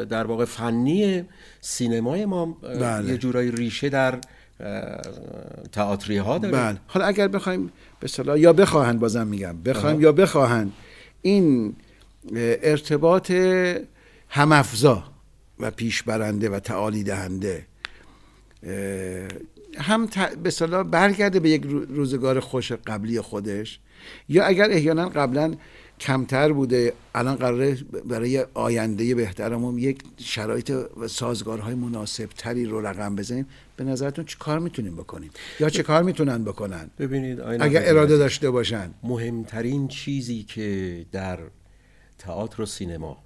[0.05, 1.23] در واقع فنی
[1.61, 3.11] سینمای ما بله.
[3.11, 4.19] یه جورایی ریشه در
[5.71, 6.77] تئاتری ها داره؟ بله.
[6.87, 7.65] حالا اگر بخوایم
[7.99, 9.61] به اصطلاح یا بخواهند بازم میگم.
[9.63, 10.73] بخوایم یا بخواهند
[11.21, 11.75] این
[12.35, 13.31] ارتباط
[14.29, 15.03] همافزا
[15.59, 17.65] و پیشبرنده و تعالی دهنده
[19.77, 20.09] هم
[20.43, 23.79] به صلاح برگرده به یک روزگار خوش قبلی خودش
[24.29, 25.53] یا اگر احیانا قبلا
[25.99, 33.15] کمتر بوده الان قراره برای آینده بهترمون یک شرایط و سازگارهای مناسب تری رو رقم
[33.15, 33.45] بزنیم
[33.83, 38.51] به نظرتون چه کار می‌تونیم بکنیم؟ یا چه کار می‌تونن بکنن؟ ببینید اگر اراده داشته
[38.51, 38.93] باشن.
[39.03, 41.39] مهمترین چیزی که در
[42.17, 43.23] تئاتر و سینما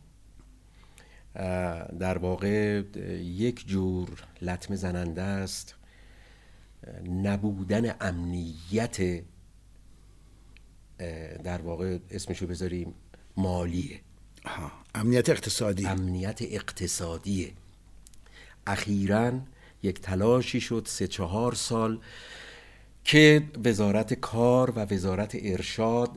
[1.99, 2.81] در واقع
[3.21, 4.09] یک جور
[4.41, 5.75] لطمه زننده است
[7.23, 9.23] نبودن امنیت
[11.43, 12.93] در واقع اسمشو بذاریم
[13.37, 13.99] مالیه.
[14.95, 15.85] امنیت اقتصادی.
[15.85, 17.51] امنیت اقتصادیه.
[18.67, 19.31] اخیرا
[19.85, 21.99] یک تلاشی شد سه چهار سال
[23.03, 26.09] که وزارت کار و وزارت ارشاد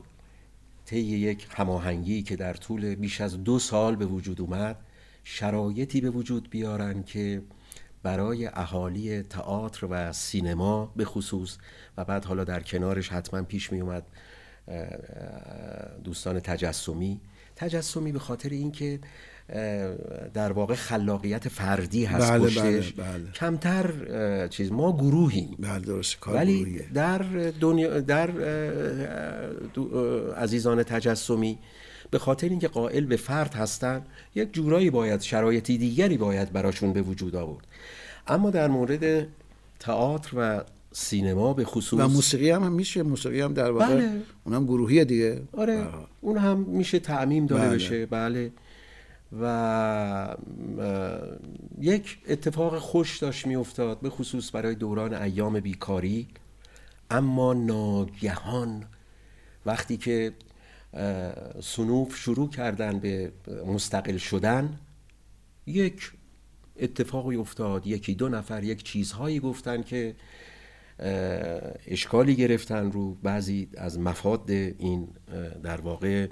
[0.85, 4.77] طی یک هماهنگی که در طول بیش از دو سال به وجود اومد
[5.23, 7.41] شرایطی به وجود بیارن که
[8.03, 11.57] برای اهالی تئاتر و سینما به خصوص
[11.97, 14.03] و بعد حالا در کنارش حتما پیش می اومد
[16.03, 17.21] دوستان تجسمی.
[17.55, 18.99] تجسمی به خاطر اینکه
[20.33, 22.93] در واقع خلاقیت فردی هست بله پشتش.
[22.93, 23.31] بله بله.
[23.31, 25.55] کمتر چیز ما گروهیم.
[25.59, 27.17] بله درست کار ولی در
[27.59, 28.31] دنیا در
[30.37, 31.57] عزیزان تجسمی
[32.11, 34.01] به خاطر اینکه قائل به فرد هستن
[34.35, 37.67] یک جورایی باید شرایطی دیگری باید براشون به وجود آورد.
[38.27, 39.27] اما در مورد
[39.79, 43.03] تئاتر و سینما به خصوص و موسیقی هم, هم میشه.
[43.03, 44.21] موسیقی هم در واقع بله.
[44.43, 45.41] اونم گروهی دیگه.
[45.51, 45.87] آره.
[46.21, 47.75] اون هم میشه تعمیم داده بله.
[47.75, 48.05] بشه.
[48.05, 48.51] بله.
[49.41, 50.35] و
[51.79, 56.27] یک اتفاق خوش داشت میافتاد به خصوص برای دوران ایام بیکاری.
[57.11, 58.85] اما ناگهان
[59.65, 60.33] وقتی که
[61.61, 63.31] سنوف شروع کردن به
[63.65, 64.79] مستقل شدن
[65.65, 66.11] یک
[66.79, 67.87] اتفاقی افتاد.
[67.87, 70.15] یکی دو نفر یک چیزهایی گفتن که
[71.87, 75.07] اشکالی گرفتن رو بعضی از مفاد این
[75.63, 76.27] در واقع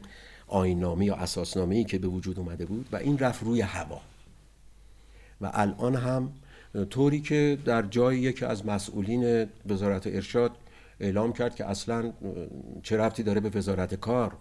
[0.48, 4.02] آینامی یا اساسنامه که به وجود اومده بود و این رفت روی هوا.
[5.42, 6.32] و الان هم
[6.90, 10.52] طوری که در جایی که از مسئولین وزارت ارشاد
[11.00, 12.14] اعلام کرد که اصلا
[12.84, 14.34] چه ربطی داره به وزارت کار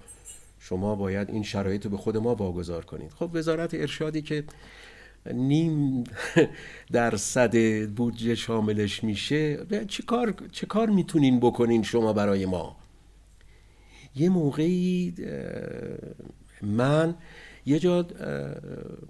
[0.58, 3.10] شما باید این شرایط رو به خود ما واگذار کنید.
[3.10, 4.44] خب وزارت ارشادی که
[5.34, 6.04] نیم
[6.92, 12.76] درصد بودجه شاملش میشه چه کار, چه کار می‌تونین بکنین شما برای ما؟
[14.16, 15.14] یه موقعی
[16.62, 17.14] من
[17.66, 18.06] یه جا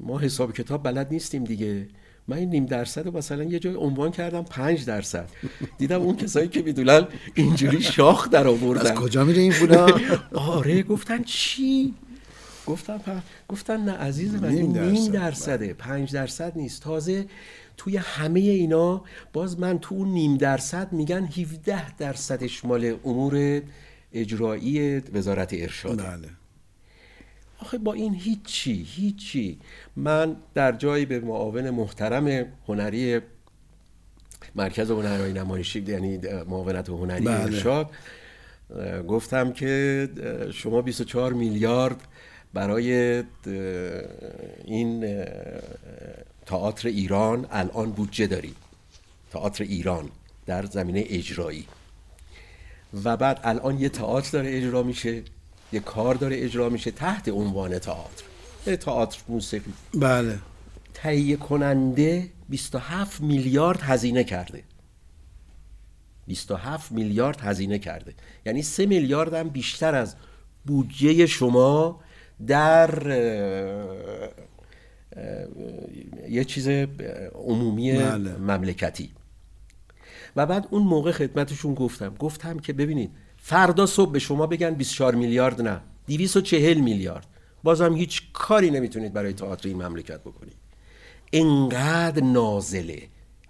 [0.01, 1.89] ما حساب کتاب بلد نیستیم دیگه.
[2.29, 5.29] من این نیم درصد رو مثلا یه جای عنوان کردم پنج درصد.
[5.79, 8.91] دیدم اون کسایی که می‌دونن اینجوری شاخ در آوردن.
[8.91, 9.87] از کجا میره این پولا؟
[10.55, 11.95] آره گفتن چی؟
[12.67, 14.93] گفتن گفتن نه عزیز من نیم درصد.
[14.93, 15.75] نیم درصده.
[15.75, 16.83] پنج درصد نیست.
[16.83, 17.27] تازه
[17.77, 23.63] توی همه اینا باز من تو اون نیم درصد میگن 17 درصدش مال امور
[24.17, 25.99] اجرایی وزارت ارشاد.
[25.99, 26.29] بله.
[27.61, 29.59] آخه با این هیچی هیچی.
[29.97, 33.21] من در جایی به معاون محترم هنری
[34.55, 37.43] مرکز هنرهای نمایشی یعنی معاونت هنری بله.
[37.43, 37.91] ارشاد
[39.09, 40.09] گفتم که
[40.53, 42.01] شما 24 میلیارد
[42.55, 43.23] برای
[44.64, 45.25] این
[46.47, 48.57] تئاتر ایران الان بودجه دارید.
[49.33, 50.09] تئاتر ایران
[50.47, 51.67] در زمینه اجرایی.
[53.05, 55.22] و بعد الان یه تئاتر داره اجرا میشه
[55.72, 58.24] یه کار داره اجرا میشه تحت عنوان تئاتر.
[58.76, 59.72] تئاتر موسیقی.
[59.95, 60.39] بله.
[60.95, 64.62] تهیه کننده 27 میلیارد هزینه کرده.
[66.26, 68.14] 27 میلیارد هزینه کرده.
[68.47, 70.14] یعنی 3 میلیارد هم بیشتر از
[70.64, 72.01] بودجه شما
[72.47, 72.91] در
[76.28, 76.68] یه چیز
[77.34, 78.37] عمومی بله.
[78.37, 79.11] مملکتی.
[80.37, 82.14] و بعد اون موقع خدمتشون گفتم.
[82.18, 87.26] گفتم که ببینید فردا صبح به شما بگن 24 میلیارد نه 240 میلیارد.
[87.62, 90.57] بازم هیچ کاری نمی‌تونید برای تئاتر این مملکت بکنید.
[91.32, 93.03] انقدر نازله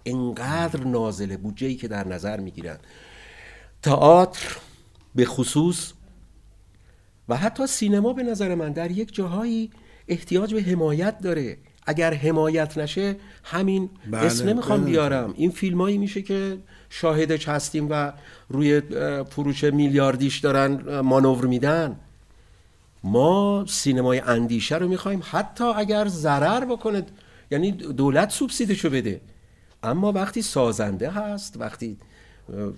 [0.07, 2.79] انقدر نازله بودجه که در نظر می‌گیرن.
[3.83, 4.57] تئاتر
[5.15, 5.93] به خصوص
[7.29, 9.71] و حتی سینما به نظر من در یک جاهایی
[10.09, 11.59] احتیاج به حمایت داره.
[11.87, 14.91] اگر حمایت نشه همین بله، اسم نمی‌خوام بله.
[14.91, 15.35] بیارم.
[15.37, 16.59] این فیلمایی میشه که
[16.91, 18.13] شاهدش هستیم و
[18.49, 18.83] روی
[19.31, 21.97] فروش میلیاردیش دارن مانور میدن.
[23.05, 27.07] ما سینمای اندیشه رو می‌خوایم حتی اگر ضرر بکنه
[27.51, 29.21] یعنی دولت سوبسیدشو بده.
[29.83, 31.97] اما وقتی سازنده هست وقتی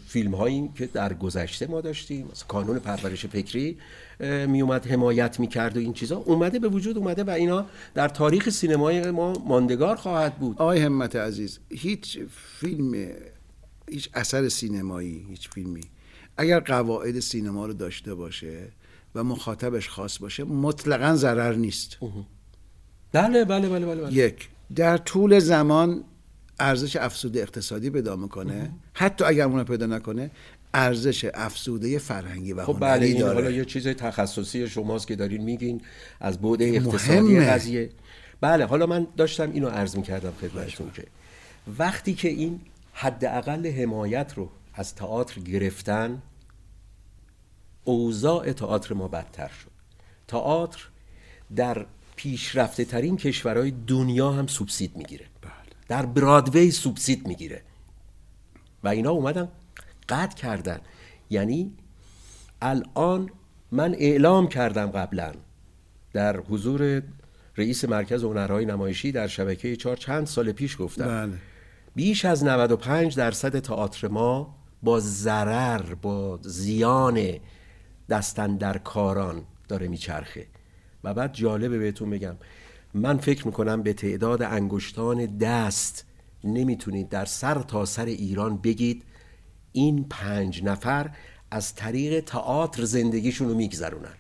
[0.08, 3.78] فیلم هایی که در گذشته ما داشتیم مثلا کانون پرورش فکری
[4.20, 8.48] می اومد حمایت می‌کرد و این چیزا اومده به وجود اومده و اینا در تاریخ
[8.48, 10.56] سینمای ما ماندگار خواهد بود.
[10.58, 12.18] آقای همت عزیز هیچ
[12.60, 12.94] فیلم
[13.90, 15.84] هیچ اثر سینمایی هیچ فیلمی.
[16.36, 18.68] اگر قواعد سینما رو داشته باشه
[19.14, 21.96] و مخاطبش خاص باشه مطلقا ضرر نیست.
[23.12, 24.12] بله بله بله بله, بله.
[24.12, 26.04] یک در طول زمان
[26.60, 28.70] ارزش افسوده اقتصادی پیدا می‌کنه.
[28.92, 30.30] حتی اگر اون پیدا نکنه
[30.74, 33.34] ارزش افسوده فرهنگی و خب بله این داره.
[33.34, 35.80] حالا یه چیز تخصصی شماست که دارین میگین
[36.20, 37.90] از بعد اقتصادی قضیه.
[38.40, 41.04] بله حالا من داشتم اینو عرض می‌کردم خدمتتون که.
[41.78, 42.60] وقتی که این
[43.00, 46.22] حداقل حمایت رو از تئاتر گرفتن
[47.84, 49.70] اوضاع تئاتر ما بدتر شد.
[50.28, 50.88] تئاتر
[51.56, 51.86] در
[52.16, 55.26] پیشرفته ترین کشورهای دنیا هم سوبسید می‌گیره.
[55.42, 55.52] بله.
[55.88, 57.62] در برادوی سوبسید می‌گیره.
[58.84, 59.48] و اینا اومدن
[60.08, 60.80] قطع کردن.
[61.30, 61.72] یعنی
[62.62, 63.30] الان
[63.72, 65.32] من اعلام کردم قبلا
[66.12, 67.02] در حضور
[67.56, 71.26] رئیس مرکز هنرهای نمایشی در شبکه چهار چند سال پیش گفتم.
[71.26, 71.38] بله.
[71.98, 77.34] بیش از 95 درصد تئاتر ما با ضرر با زیان
[78.08, 80.46] دستن در کاران داره میچرخه.
[81.04, 82.36] و بعد جالبه بهتون بگم
[82.94, 86.06] من فکر می‌کنم به تعداد انگشتان دست
[86.44, 89.04] نمی‌تونید در سر تا سر ایران بگید
[89.72, 91.10] این پنج نفر
[91.50, 94.17] از طریق تئاتر زندگیشون رو میگذرونن.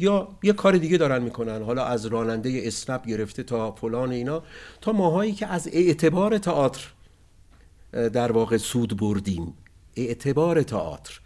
[0.00, 1.62] یا یه کار دیگه دارن می‌کنن.
[1.62, 4.42] حالا از راننده اسنپ گرفته تا فلان اینا.
[4.80, 6.80] تا ماهایی که از اعتبار تئاتر
[7.92, 9.54] در واقع سود بردیم.
[9.96, 11.20] اعتبار تئاتر.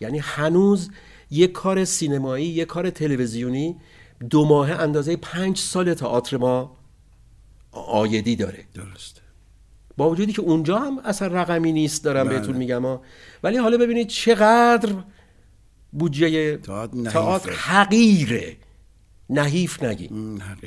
[0.00, 0.90] یعنی هنوز
[1.30, 3.76] یک کار سینمایی یک کار تلویزیونی
[4.30, 6.76] دو ماه اندازه پنج سال تئاتر ما
[7.72, 8.64] آیدی داره.
[8.74, 9.20] درسته.
[9.96, 12.38] با وجودی که اونجا هم اصلا رقمی نیست دارم بله.
[12.38, 13.02] بهتون میگم ها.
[13.42, 14.92] ولی حالا ببینید چقدر
[15.94, 17.50] بودجه تئاتر.
[17.50, 18.56] حقیره.
[19.30, 20.10] نحیف نگی.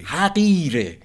[0.06, 0.98] حقیره.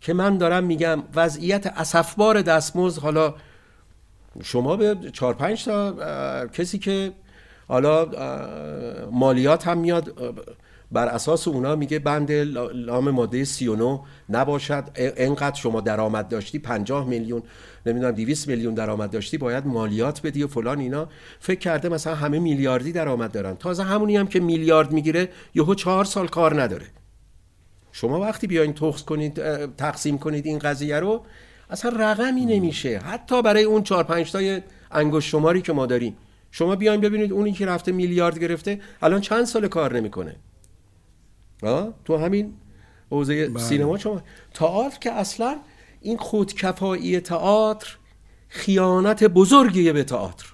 [0.00, 3.34] که من دارم میگم وضعیت اسفبار دستمزد حالا
[4.42, 7.12] شما به چهار پنج تا کسی که
[7.68, 8.06] حالا
[9.10, 10.34] مالیات هم میاد
[10.92, 14.84] بر اساس اونا میگه بند لا- لام ماده 39 نباشد.
[14.96, 17.42] انقدر شما درآمد داشتی 50 میلیون.
[17.86, 21.08] نمی‌دونم 200 میلیون درآمد داشتی باید مالیات بدی و فلان اینا.
[21.40, 23.56] فکر کرده مثلا همه میلیاردی درآمد دارن.
[23.56, 26.86] تازه همونی هم که میلیارد می‌گیره یهو چهار سال کار نداره.
[27.92, 29.34] شما وقتی بیاین تخص کنید
[29.76, 31.24] تقسیم کنید این قضیه رو
[31.70, 32.98] اصلا رقمی نمیشه.
[32.98, 36.16] حتی برای اون چهار پنج تای انگشت شماری که ما داریم.
[36.50, 40.36] شما بیاین ببینید اونی که رفته میلیارد گرفته الان چند سال کار نمی‌کنه؟
[42.04, 42.54] تو همین
[43.10, 43.62] حوزه بله.
[43.62, 44.22] سینما شما.
[44.54, 45.56] تئاتر که اصلا
[46.04, 47.96] این خودکفایی تئاتر
[48.48, 50.46] خیانت بزرگیه به تئاتر.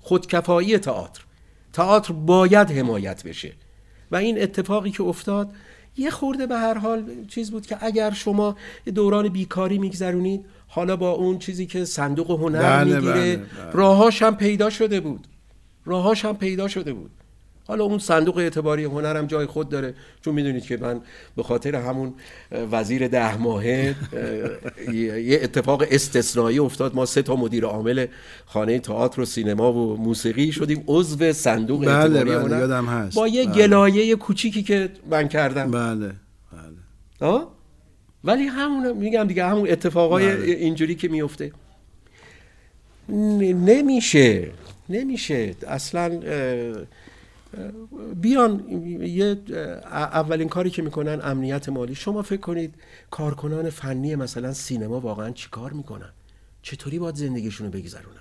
[0.00, 1.24] خودکفایی تئاتر.
[1.72, 3.52] تئاتر باید حمایت بشه.
[4.10, 5.52] و این اتفاقی که افتاد
[5.96, 8.56] یه خورده به هر حال چیز بود که اگر شما
[8.94, 13.72] دوران بیکاری میگذرونید حالا با اون چیزی که صندوق هنر بله، می‌گیره بله، بله.
[13.72, 15.26] راهاش هم پیدا شده بود.
[15.84, 17.10] راهاش هم پیدا شده بود.
[17.68, 19.94] حالا اون صندوق اعتباری هنرم جای خود داره
[20.24, 21.00] چون می‌دونید که من
[21.36, 22.14] به خاطر همون
[22.72, 23.94] وزیر ده ماهه
[24.88, 28.06] اه، یه اتفاق استثنایی افتاد ما سه تا مدیر عامل
[28.46, 33.16] خانه تئاتر و سینما و موسیقی شدیم عضو صندوق بله، اعتباری بله، هنر یادم هست.
[33.16, 33.54] با یه بله.
[33.54, 36.06] گلایه کوچیکی که من کردم بله
[36.52, 36.78] بله
[37.20, 37.50] آه؟
[38.24, 40.44] ولی همون میگم دیگه همون اتفاقای بله.
[40.44, 41.52] اینجوری که میفته
[43.08, 44.48] نمیشه
[44.88, 46.20] نمیشه اصلا
[48.14, 48.68] بیان
[49.00, 49.36] یه
[49.90, 51.94] اولین کاری که می‌کنن امنیت مالی.
[51.94, 52.74] شما فکر کنید
[53.10, 56.10] کارکنان فنی مثلا سینما واقعا چیکار می‌کنن؟
[56.62, 58.16] چطوری باید زندگیشون رو بگذرونن؟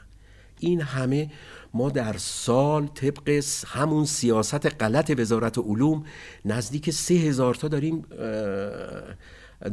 [0.59, 1.31] این همه
[1.73, 6.05] ما در سال طبق همون سیاست غلط وزارت علوم
[6.45, 8.05] نزدیک سه هزار تا داریم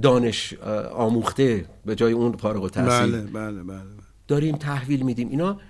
[0.02, 0.54] دانش
[0.92, 3.10] آموخته به جای اون فارغ التحصیل.
[3.10, 3.80] بله بله بله.
[4.28, 5.28] داریم تحویل میدیم.
[5.28, 5.60] اینا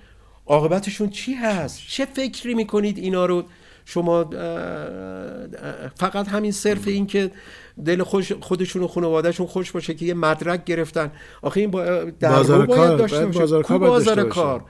[0.47, 3.45] عاقبتشون چی هست؟ چه فکری می‌کنید اینا رو؟
[3.85, 4.25] شما
[5.95, 7.31] فقط همین صرف این که
[7.85, 11.11] دل خوش خودشون و خانوادهشون خوش باشه که یه مدرک گرفتن
[11.43, 11.85] آخه این با
[12.21, 13.27] در بازار باید کار، داشته.
[13.27, 14.29] بازار کار باید بازار.
[14.29, 14.65] کار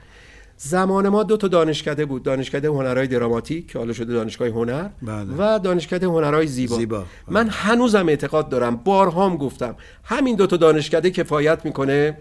[0.57, 5.33] زمان ما دو تا دانشکده بود دانشکده هنرهای دراماتیک که حالا شده دانشگاه هنر بله.
[5.37, 6.97] و دانشکده هنرهای زیبا, زیبا.
[6.97, 7.07] بله.
[7.27, 12.17] من هنوزم اعتقاد دارم بارهام گفتم همین دو تا دانشکده کفایت می‌کنه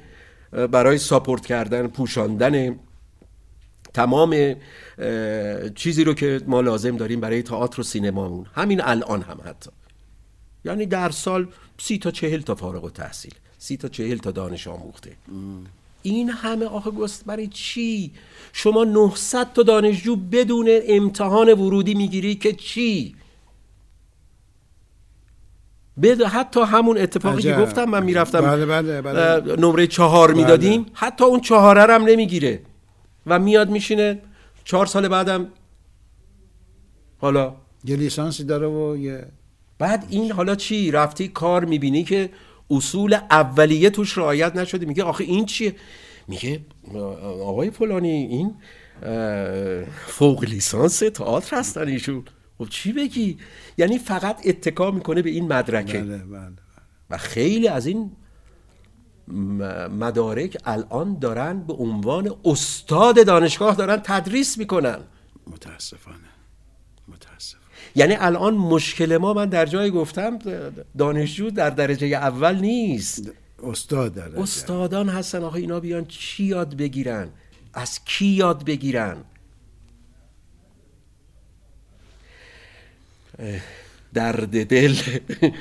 [0.70, 2.76] برای ساپورت کردن پوشاندن
[3.95, 4.55] تمام
[5.74, 9.70] چیزی رو که ما لازم داریم برای تئاتر و سینمامون همین الان هم حتی.
[10.64, 11.47] یعنی در سال
[11.78, 15.12] سی تا چهل تا فارغ و تحصیل سی تا چهل تا دانش آموخته.
[16.03, 18.12] این همه آخه گست برای چی؟
[18.53, 23.14] شما 900 تا دانشجو بدون امتحان ورودی می‌گیری که چی؟
[26.03, 26.22] بد...
[26.22, 29.57] حتی همون اتفاقی که گفتم من می‌رفتم بله بله بله.
[29.57, 30.42] نمره چهار بله.
[30.42, 32.62] می‌دادیم حتی اون چهاره هم نمی‌گیره.
[33.26, 34.20] و میاد میشینه.
[34.64, 35.48] چهار سال بعدم
[37.18, 39.26] حالا یه لیسانسی داره و یه
[39.78, 42.30] بعد این حالا چی؟ رفتی کار می‌بینی که
[42.70, 44.86] اصول اولیه توش رعایت نشده.
[44.86, 45.74] میگه آخه این چیه؟
[46.28, 46.60] میگه
[47.22, 48.54] آقای فلانی این
[50.06, 52.24] فوق لیسانس تئاتر هستن ایشون.
[52.58, 53.38] خب چی بگی؟
[53.78, 56.00] یعنی فقط اتکا می‌کنه به این مدرکه.
[56.00, 56.52] بله بله.
[57.10, 58.10] و خیلی از این
[59.28, 64.98] مدارک الان دارن به عنوان استاد دانشگاه دارن تدریس می‌کنن.
[65.46, 66.16] متاسفانه.
[67.08, 67.56] متاسف
[67.94, 70.38] یعنی الان مشکل ما من در جای گفتم
[70.98, 73.30] دانشجو در درجه اول نیست.
[73.62, 75.42] استاد در استادان هستن.
[75.42, 77.28] آخه اینا بیان چی یاد بگیرن؟
[77.74, 79.16] از کی یاد بگیرن؟
[84.14, 84.94] درد دل.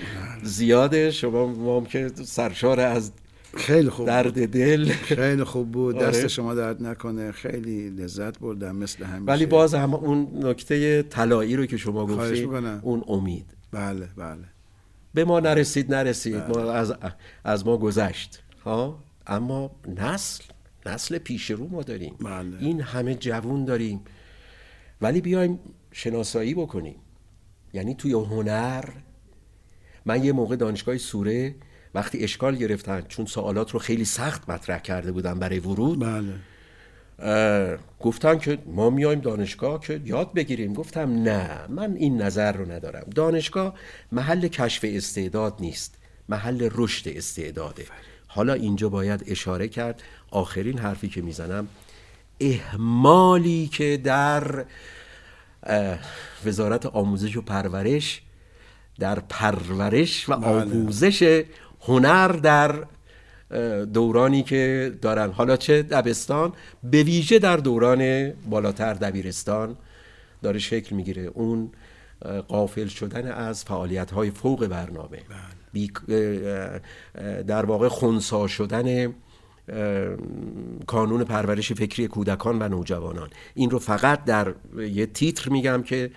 [0.44, 1.12] زیاده.
[1.12, 3.12] شما ما که سرشار از
[3.58, 4.86] خیلی خوب درد دل.
[4.86, 5.96] خیلی خوب بود.
[5.96, 6.08] آره.
[6.08, 7.32] دست شما درد نکنه.
[7.32, 9.32] خیلی لذت بردم مثل همیشه.
[9.32, 12.50] ولی باز هم اون نکته طلایی رو که شما گفتید.
[12.82, 13.46] اون امید.
[13.72, 14.44] بله بله.
[15.14, 16.36] به ما نرسید نرسید.
[16.36, 16.94] ما از,
[17.44, 18.44] از ما گذشت.
[18.66, 20.44] ها؟ اما نسل
[20.86, 22.16] نسل پیش رو ما داریم.
[22.20, 22.58] بله.
[22.60, 24.02] این همه جوون داریم.
[25.02, 25.60] ولی بیایم
[25.92, 26.96] شناسایی بکنیم.
[27.74, 28.86] یعنی توی هنر
[30.06, 31.56] من یه موقع دانشگاه سوره
[31.96, 36.34] وقتی اشکال گرفتن چون سوالات رو خیلی سخت مطرح کرده بودن برای ورود بله.
[38.00, 40.74] گفتن که ما میایم دانشگاه که یاد بگیریم.
[40.74, 43.06] گفتم نه من این نظر رو ندارم.
[43.16, 43.74] دانشگاه
[44.12, 45.96] محل کشف استعداد نیست
[46.30, 47.86] محل رشد استعداده.
[48.28, 50.04] حالا اینجا باید اشاره کرد.
[50.32, 51.68] آخرین حرفی که می‌زنم
[52.42, 54.66] اهمالی که در
[56.46, 58.22] وزارت آموزش و پرورش
[59.00, 60.48] در پرورش و بله.
[60.48, 61.44] آموزش
[61.86, 62.86] هنر در
[63.86, 65.32] دورانی که دارن.
[65.32, 66.54] حالا چه دبستان؟
[66.84, 69.76] به ویژه در دوران بالاتر دبیرستان
[70.42, 71.22] داره شکل می‌گیره.
[71.22, 71.72] اون
[72.48, 75.20] قافل شدن از فعالیت های فوق برنامه.
[76.10, 79.14] اه، در واقع خونسا شدن
[80.88, 83.30] کانون پرورش فکری کودکان و نوجوانان.
[83.54, 86.12] این رو فقط در یه تیتر میگم که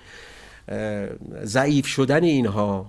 [1.43, 2.87] ضعیف شدن اینها.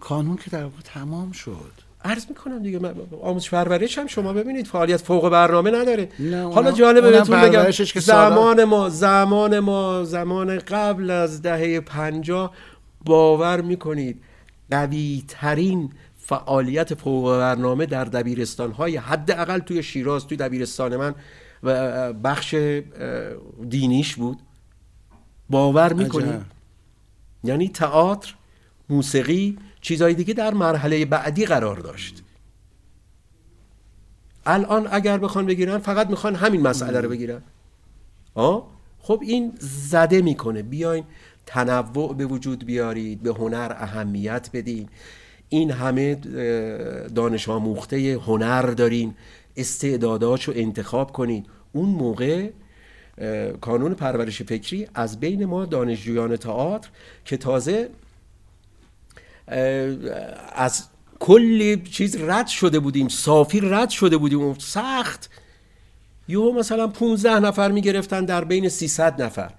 [0.00, 1.85] کانون که در واقع تمام شد.
[2.06, 6.08] عرض می‌کنم دیگه من آموزش پرورش هم شما ببینید فعالیت فوق برنامه نداره.
[6.54, 12.52] حالا جالبه بهتون بگم زمان ما زمان ما زمان قبل از دهه پنجاه
[13.04, 14.22] باور می‌کنید
[14.70, 21.14] قوی ترین فعالیت فوق برنامه در دبیرستان های حداقل توی شیراز توی دبیرستان من
[21.62, 22.54] و بخش
[23.68, 24.38] دینیش بود.
[25.50, 26.40] باور می‌کنید.
[27.44, 28.34] یعنی تئاتر
[28.88, 32.22] موسیقی چیزهای دیگه در مرحله بعدی قرار داشت.
[34.46, 37.42] الان اگر بخوان بگیرن فقط می‌خوان همین مسئله رو بگیرن.
[38.34, 38.66] آه؟
[38.98, 40.62] خب این زده می‌کنه.
[40.62, 41.04] بیاین
[41.46, 44.88] تنوع به وجود بیارید به هنر اهمیت بدین.
[45.48, 46.14] این همه
[47.14, 49.14] دانش آموخته هنر دارین.
[49.56, 51.46] استعداداشو انتخاب کنین.
[51.72, 52.50] اون موقع
[53.60, 56.88] کانون پرورش فکری از بین ما دانشجویان تئاتر
[57.24, 57.88] که تازه
[60.52, 60.84] از
[61.18, 64.42] کلی چیز رد شده بودیم صافی رد شده بودیم.
[64.42, 65.30] و سخت.
[66.28, 69.50] یهو مثلا 15 نفر می‌گرفتن در بین 300 نفر.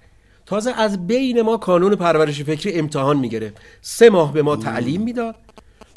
[0.46, 3.56] تازه از بین ما کانون پرورش فکری امتحان می‌گرفت.
[3.80, 5.34] سه ماه به ما تعلیم می‌داد.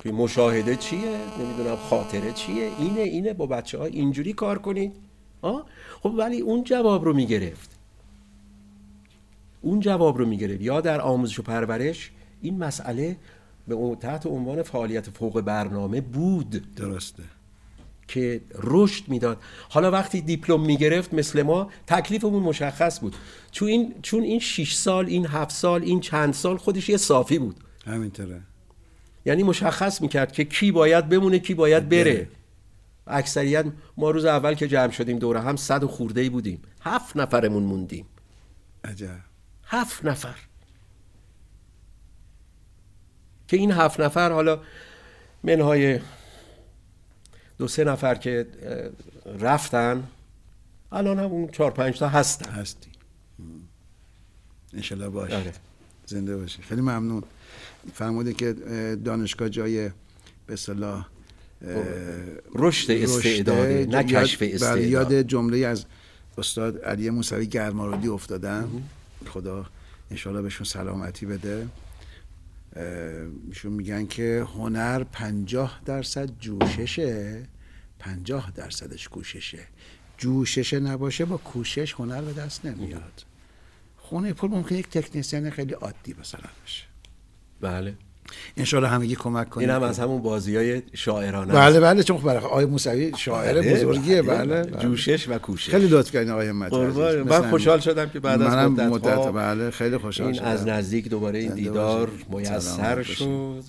[0.03, 4.91] که مشاهده چیه؟ نمی‌دونم خاطره چیه؟ اینه اینه با بچه ها اینجوری کار کنید.
[5.41, 5.65] آه؟
[6.03, 7.71] خب ولی اون جواب رو می‌گرفت.
[9.61, 10.61] اون جواب رو می‌گرفت.
[10.61, 12.11] یا در آموزش و پرورش.
[12.41, 13.15] این مسئله
[13.67, 16.75] به تحت عنوان فعالیت فوق برنامه بود.
[16.75, 17.23] درسته.
[18.07, 19.37] که رشد می‌داد.
[19.69, 23.15] حالا وقتی دیپلم می‌گرفت مثل ما تکلیفمون مشخص بود.
[23.51, 27.39] چون این چون این 6 سال این 7 سال این چند سال خودش یه صافی
[27.39, 27.55] بود.
[27.85, 28.41] همینطوره.
[29.25, 32.13] یعنی مشخص می‌کرد که کی باید بمونه کی باید بره.
[32.13, 32.27] بره.
[33.07, 33.65] اکثریت
[33.97, 36.61] ما روز اول که جمع شدیم دوره هم صد و خورده ای بودیم.
[36.81, 38.05] هفت نفرمون موندیم.
[38.83, 39.19] عجب.
[39.65, 40.35] هفت نفر.
[43.51, 44.59] که این هفت نفر حالا
[45.43, 45.99] منهای
[47.57, 48.47] دو سه نفر که
[49.39, 50.03] رفتن
[50.91, 52.51] الان هم اون چهار پنج تا هستن.
[52.51, 52.89] هستی.
[54.73, 55.53] انشالله باش آره.
[56.05, 57.23] زنده باشی خیلی ممنون.
[57.93, 59.89] فرموده که اه، دانشگاه جای
[60.47, 61.07] به صلاح
[62.55, 64.81] رشد استعداده نه کشف بله، استعداد.
[64.81, 65.85] یاد جمله از
[66.37, 68.83] استاد علی موسوی گرمارودی افتادم.
[69.29, 69.65] خدا
[70.11, 71.67] انشالله بهشون سلامتی بده.
[73.47, 77.43] ایشون میگن که هنر پنجاه درصد جوششه.
[77.99, 79.67] پنجاه درصدش کوششه.
[80.17, 83.25] جوشش نباشه با کوشش هنر به دست نمیاد.
[83.97, 86.83] خونه پول ممکن یک تکنیسیان خیلی عادی مثلا باشه.
[87.61, 87.97] بله.
[88.57, 92.45] انشالله همگی کمک کنیم این هم از همون بازی های شاعرانه بله بله چون برای
[92.45, 94.71] آقای موسوی شاعر بله، بزرگیه بله، بله, بله.
[94.71, 94.81] بله.
[94.81, 96.49] جوشش و کوشش خیلی لطف کردین آقای.
[96.49, 96.97] عزیز.
[97.27, 97.79] من خوشحال.
[97.79, 101.39] شدم که بعد از مدت ها مدت بله خیلی خوشحال این شدم از نزدیک دوباره
[101.39, 102.09] این دیدار.
[102.29, 103.03] میسر.
[103.03, 103.63] شد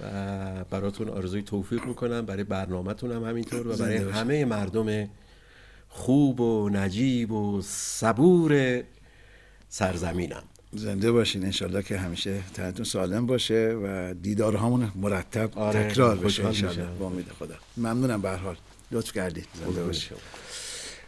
[0.00, 3.96] و براتون آرزوی توفیق می‌کنم برای برنامهتون هم همینطور و برای.
[3.96, 5.08] همه مردم
[5.88, 8.82] خوب و نجیب و صبور
[9.68, 10.42] سرزمینم
[10.76, 11.44] زنده باشین.
[11.44, 16.46] انشالله که همیشه تنتون سالم باشه و دیدارهامون مرتب آره، تکرار بشه.
[16.46, 16.86] انشالله.
[16.98, 17.54] با امید خدا.
[17.76, 18.56] ممنونم به هر حال.
[18.92, 19.46] لطف کردید.
[19.54, 20.18] زنده شما.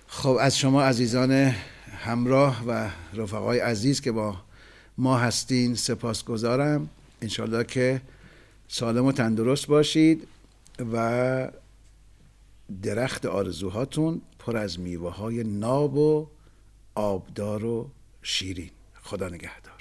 [0.06, 1.32] خب از شما عزیزان
[1.98, 4.36] همراه و رفقای عزیز که با
[4.98, 6.88] ما هستین سپاسگزارم.
[7.22, 8.00] انشالله که
[8.68, 10.28] سالم و تندرست باشید
[10.92, 11.50] و
[12.82, 16.26] درخت آرزوهاتون پر از میوه های ناب و
[16.94, 17.90] آبدار و
[18.22, 18.70] شیرین.
[19.08, 19.77] خدا نگهدار.